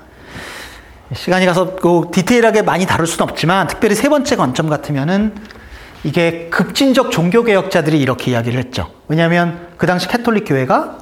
[1.13, 5.33] 시간이 가서 그 디테일하게 많이 다룰 수는 없지만 특별히 세 번째 관점 같으면은
[6.03, 8.91] 이게 급진적 종교 개혁자들이 이렇게 이야기를 했죠.
[9.07, 10.99] 왜냐하면 그 당시 캐톨릭 교회가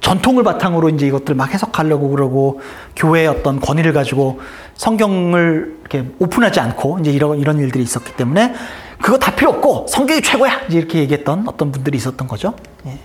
[0.00, 2.60] 전통을 바탕으로 이제 이것들 막 해석하려고 그러고
[2.96, 4.40] 교회의 어떤 권위를 가지고
[4.74, 8.54] 성경을 이렇게 오픈하지 않고 이제 이런 이런 일들이 있었기 때문에
[9.00, 12.54] 그거 다 필요 없고 성경이 최고야 이제 이렇게 얘기했던 어떤 분들이 있었던 거죠.
[12.86, 12.98] 예.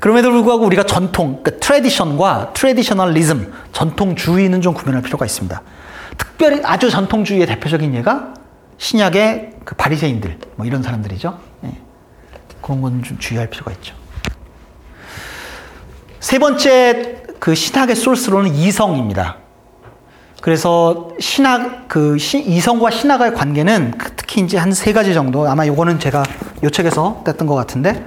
[0.00, 5.60] 그럼에도 불구하고 우리가 전통, 그러니까 tradition과 traditionalism, 전통주의는 좀 구분할 필요가 있습니다.
[6.16, 8.34] 특별히 아주 전통주의의 대표적인 예가
[8.78, 11.38] 신약의 그 바리새인들 뭐 이런 사람들이죠.
[11.64, 11.72] 예.
[12.62, 13.94] 그런 건 좀 주의할 필요가 있죠.
[16.20, 19.36] 세 번째 그 신학의 source로는 이성입니다.
[20.40, 25.66] 그래서 신학 그 시, 이성과 신학의 관계는 그 특히 이제 한 세 가지 정도 아마
[25.66, 26.22] 요거는 제가
[26.62, 28.06] 요 책에서 뗐던 것 같은데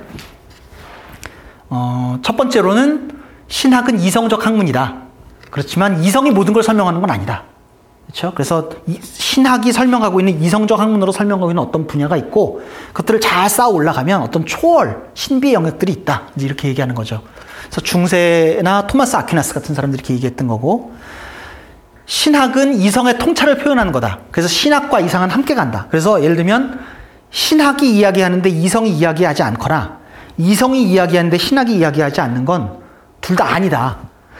[1.73, 3.09] 어, 첫 번째로는
[3.47, 4.97] 신학은 이성적 학문이다.
[5.49, 7.45] 그렇지만 이성이 모든 걸 설명하는 건 아니다.
[8.05, 8.33] 그렇죠?
[8.33, 8.69] 그래서
[9.01, 14.45] 신학이 설명하고 있는 이성적 학문으로 설명하고 있는 어떤 분야가 있고 그것들을 잘 쌓아 올라가면 어떤
[14.45, 16.23] 초월 신비의 영역들이 있다.
[16.35, 17.21] 이제 이렇게 얘기하는 거죠.
[17.63, 20.93] 그래서 중세나 토마스 아퀴나스 같은 사람들이 이렇게 얘기했던 거고
[22.05, 24.19] 신학은 이성의 통찰을 표현하는 거다.
[24.31, 25.87] 그래서 신학과 이성은 함께 간다.
[25.89, 26.81] 그래서 예를 들면
[27.29, 30.00] 신학이 이야기하는데 이성이 이야기하지 않거나
[30.41, 32.81] 이성이 이야기하는데 신학이 이야기하지 않는 건
[33.21, 33.97] 둘 다 아니다.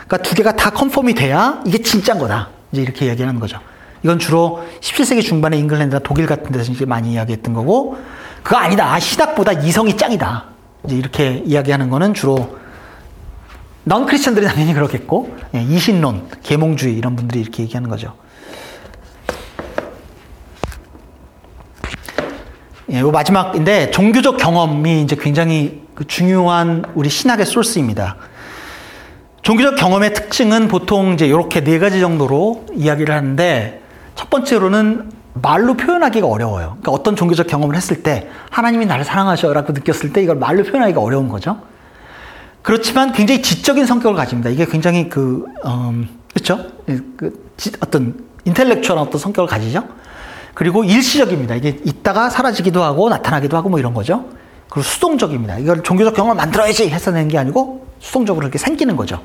[0.07, 2.49] 그러니까 두 개가 다 confirm이 돼야 이게 진짜인 거다.
[2.71, 3.59] 이제 이렇게 이야기하는 거죠.
[4.03, 7.97] 이건 주로 17세기 중반에 잉글랜드나 독일 같은 데서 이제 많이 이야기했던 거고
[8.41, 8.99] 그거 아니다.
[8.99, 10.45] 신학보다 이성이 짱이다.
[10.85, 12.57] 이제 이렇게 이야기하는 거는 주로
[13.83, 18.15] non-Christian들이 당연히 그렇겠고 예, 이신론, 계몽주의 이런 분들이 이렇게 얘기하는 거죠.
[22.91, 28.17] 예, 요 마지막인데 종교적 경험이 이제 굉장히 그 중요한 우리 신학의 소스입니다.
[29.41, 33.81] 종교적 경험의 특징은 보통 이제 이렇게 네 가지 정도로 이야기를 하는데
[34.15, 36.77] 첫 번째로는 말로 표현하기가 어려워요.
[36.81, 41.27] 그러니까 어떤 종교적 경험을 했을 때 하나님이 나를 사랑하셔라고 느꼈을 때 이걸 말로 표현하기가 어려운
[41.27, 41.57] 거죠.
[42.61, 44.49] 그렇지만 굉장히 지적인 성격을 가집니다.
[44.49, 46.59] 이게 굉장히 그, 음, 그렇죠?
[47.17, 49.83] 그 지, 어떤 인텔렉츄얼한 어떤 성격을 가지죠.
[50.53, 51.55] 그리고 일시적입니다.
[51.55, 54.25] 이게 있다가 사라지기도 하고 나타나기도 하고 뭐 이런 거죠.
[54.71, 55.57] 그리고 수동적입니다.
[55.59, 59.21] 이걸 종교적 경험을 만들어야지 해서 낸 게 아니고 수동적으로 이렇게 생기는 거죠.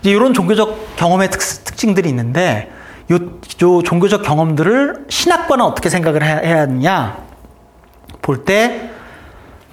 [0.00, 2.70] 이제 이런 종교적 경험의 특, 특징들이 있는데
[3.10, 7.16] 요, 요 종교적 경험들을 신학과는 어떻게 생각을 해야 하느냐
[8.20, 8.90] 볼 때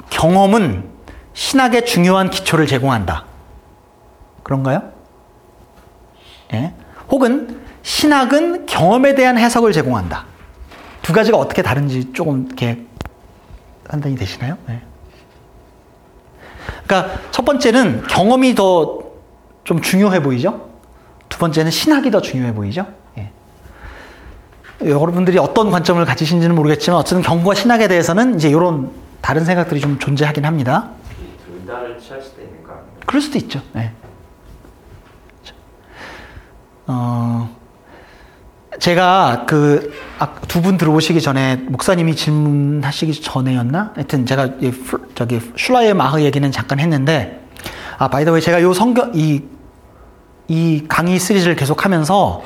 [0.09, 0.89] 경험은
[1.33, 3.25] 신학의 중요한 기초를 제공한다.
[4.43, 4.93] 그런가요?
[6.53, 6.73] 예.
[7.09, 10.25] 혹은 신학은 경험에 대한 해석을 제공한다.
[11.01, 12.84] 두 가지가 어떻게 다른지 조금 이렇게
[13.87, 14.57] 판단이 되시나요?
[14.67, 14.81] 네.
[16.87, 19.05] 그러니까 첫 번째는 경험이 더
[19.65, 20.69] 좀 중요해 보이죠?
[21.27, 22.85] 두 번째는 신학이 더 중요해 보이죠?
[23.17, 23.31] 예.
[24.85, 30.45] 여러분들이 어떤 관점을 가지신지는 모르겠지만 어쨌든 경과 신학에 대해서는 이제 이런 다른 생각들이 좀 존재하긴
[30.45, 30.91] 합니다.
[31.45, 32.87] 둘 다를 취할 수도 있는 거 아니에요?
[33.07, 33.59] 그럴 수도 있죠.
[33.73, 33.91] 네.
[36.87, 37.49] 어,
[38.79, 39.91] 제가 그
[40.47, 43.91] 두 분 들어오시기 전에 목사님이 질문하시기 전에였나?
[43.95, 44.49] 하여튼 제가
[45.15, 47.41] 저기 슐라의 마흐 얘기는 잠깐 했는데
[47.97, 49.41] 아 바이더웨이 제가 요 성경 이
[50.47, 52.43] 이 강의 시리즈를 계속하면서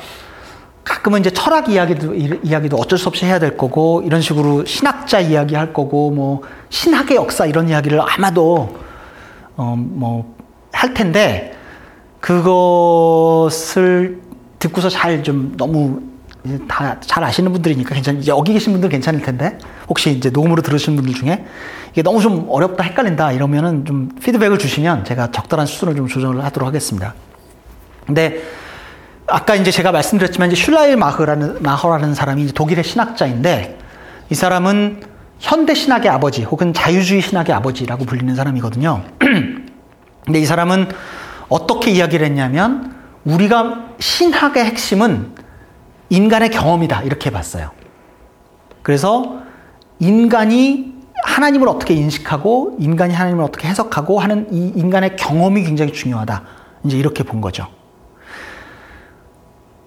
[0.84, 5.20] 가끔은 이제 철학 이야기도 이- 이야기도 어쩔 수 없이 해야 될 거고 이런 식으로 신학자
[5.20, 8.74] 이야기 할 거고 뭐 신학의 역사 이런 이야기를 아마도
[9.56, 10.24] 어 뭐
[10.72, 11.54] 할 텐데
[12.20, 14.22] 그것을
[14.58, 16.00] 듣고서 잘 좀 너무
[16.68, 21.14] 다 잘 아시는 분들이니까 괜찮 여기 계신 분들 괜찮을 텐데 혹시 이제 녹음으로 들으신 분들
[21.14, 21.44] 중에
[21.92, 26.66] 이게 너무 좀 어렵다 헷갈린다 이러면은 좀 피드백을 주시면 제가 적절한 수준을 좀 조정을 하도록
[26.66, 27.14] 하겠습니다.
[28.06, 28.42] 근데
[29.26, 33.78] 아까 이제 제가 말씀드렸지만 이제 슐라일 마흐라는 마허라는 사람이 이제 독일의 신학자인데
[34.30, 35.02] 이 사람은
[35.38, 39.04] 현대 신학의 아버지 혹은 자유주의 신학의 아버지라고 불리는 사람이거든요.
[40.24, 40.88] 근데 이 사람은
[41.48, 45.34] 어떻게 이야기를 했냐면 우리가 신학의 핵심은
[46.10, 47.70] 인간의 경험이다 이렇게 봤어요.
[48.82, 49.38] 그래서
[49.98, 50.94] 인간이
[51.24, 56.42] 하나님을 어떻게 인식하고 인간이 하나님을 어떻게 해석하고 하는 이 인간의 경험이 굉장히 중요하다.
[56.84, 57.68] 이제 이렇게 본 거죠.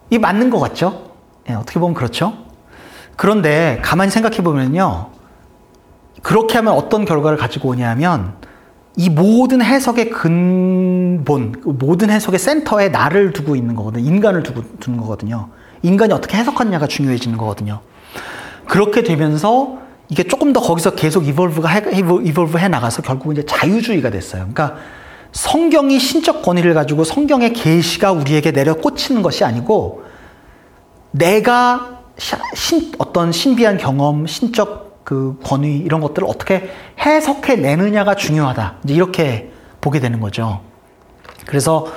[0.09, 1.11] 이 맞는 것 같죠?
[1.49, 2.33] 예, 어떻게 보면 그렇죠.
[3.15, 5.09] 그런데 가만히 생각해 보면요.
[6.21, 8.35] 그렇게 하면 어떤 결과를 가지고 오냐면
[8.95, 14.05] 이 모든 해석의 근본, 그 모든 해석의 센터에 나를 두고 있는 거거든요.
[14.05, 15.49] 인간을 두고 두는 거거든요.
[15.83, 17.81] 인간이 어떻게 해석하느냐가 중요해지는 거거든요.
[18.67, 19.77] 그렇게 되면서
[20.09, 24.47] 이게 조금 더 거기서 계속 이볼브가 해, 이볼브 해 나가서 결국 이제 자유주의가 됐어요.
[24.51, 24.77] 그러니까
[25.33, 30.03] 성경이 신적 권위를 가지고 성경의 계시가 우리에게 내려 꽂히는 것이 아니고
[31.11, 36.69] 내가 시- 신, 어떤 신비한 경험, 신적 그 권위 이런 것들을 어떻게
[36.99, 38.75] 해석해 내느냐가 중요하다.
[38.83, 40.61] 이제 이렇게 보게 되는 거죠.
[41.45, 41.87] 그래서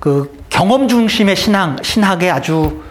[0.00, 2.82] 그 경험 중심의 신앙, 신학의 아주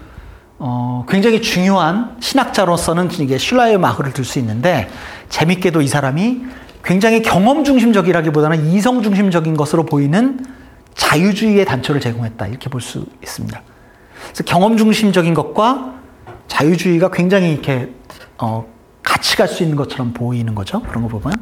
[0.57, 4.89] 어, 굉장히 중요한 신학자로서는 이게 슐라의 마흐를 들 수 있는데
[5.29, 6.43] 재밌게도 이 사람이
[6.83, 10.45] 굉장히 경험 중심적이라기보다는 이성 중심적인 것으로 보이는
[10.93, 13.61] 자유주의의 단초를 제공했다 이렇게 볼 수 있습니다.
[14.27, 15.95] 그래서 경험 중심적인 것과
[16.47, 17.89] 자유주의가 굉장히 이렇게
[18.37, 18.65] 어,
[19.03, 20.81] 같이 갈 수 있는 것처럼 보이는 거죠.
[20.81, 21.33] 그런 거 보면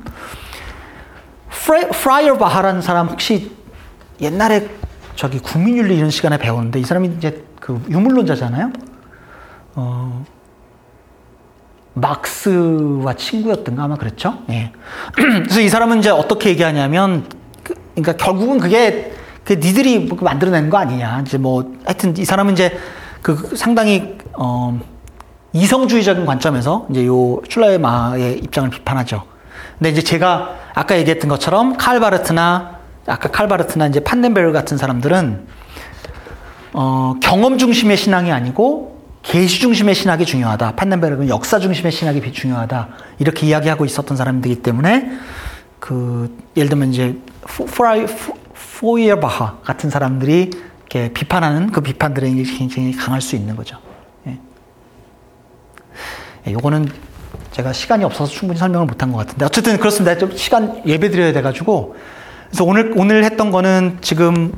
[2.01, 3.51] 포이어바하라는 사람 혹시
[4.21, 4.67] 옛날에
[5.15, 8.71] 저기 국민윤리 이런 시간에 배웠는데 이 사람이 이제 그 유물론자잖아요.
[9.75, 10.25] 어,
[11.93, 14.39] 막스와 친구였던가 아마 그랬죠.
[14.49, 14.71] 예.
[15.13, 17.27] 그래서 이 사람은 이제 어떻게 얘기하냐면,
[17.63, 19.13] 그, 그러니까 결국은 그게
[19.43, 21.23] 그 니들이 뭐 만들어낸 거 아니냐.
[21.25, 22.77] 이제 뭐 하여튼 이 사람은 이제
[23.21, 24.79] 그 상당히 어,
[25.53, 29.23] 이성주의적인 관점에서 이제 요 슐라의 마의 입장을 비판하죠.
[29.77, 35.45] 근데 이제 제가 아까 얘기했던 것처럼 칼바르트나 아까 칼바르트나 이제 판덴베르 같은 사람들은
[36.73, 38.92] 어, 경험 중심의 신앙이 아니고
[39.23, 40.75] 계시 중심의 신학이 중요하다.
[40.75, 42.89] 판덴베르는 역사 중심의 신학이 비- 중요하다.
[43.19, 45.11] 이렇게 이야기하고 있었던 사람들이기 때문에
[45.79, 48.33] 그 예를 들면 이제 푸- 프라이 푸-
[48.79, 53.77] 포이어바하 같은 사람들이 이렇게 비판하는 그 비판들이 굉장히 강할 수 있는 거죠.
[54.27, 54.37] 예.
[56.47, 56.89] 예, 요거는
[57.51, 60.17] 제가 시간이 없어서 충분히 설명을 못한 것 같은데 어쨌든 그렇습니다.
[60.17, 61.95] 좀 시간 예배 드려야 돼가지고
[62.49, 64.51] 그래서 오늘 오늘 했던 거는 지금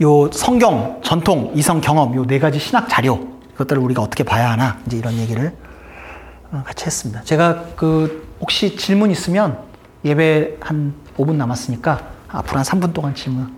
[0.00, 4.78] 요 성경, 전통, 이성, 경험 요 네 가지 신학 자료 이것들을 우리가 어떻게 봐야 하나
[4.86, 5.56] 이제 이런 얘기를
[6.52, 7.22] 어, 같이 했습니다.
[7.22, 9.58] 제가 그 혹시 질문 있으면
[10.04, 13.52] 예배 한 5분 남았으니까 앞으로 한 3분 동안 질문.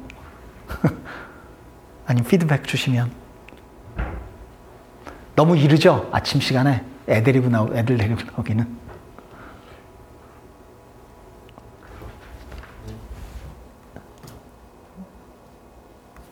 [2.07, 3.11] 아니면 피드백 주시면.
[5.37, 6.09] 너무 이르죠?
[6.13, 6.85] 아침 시간에?
[7.09, 8.79] 애드리브 나오 애들 데리고 나오기는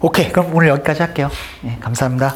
[0.00, 1.30] 오케이 그럼 오늘 여기까지 할게요.
[1.64, 2.34] 예, 감사합니다.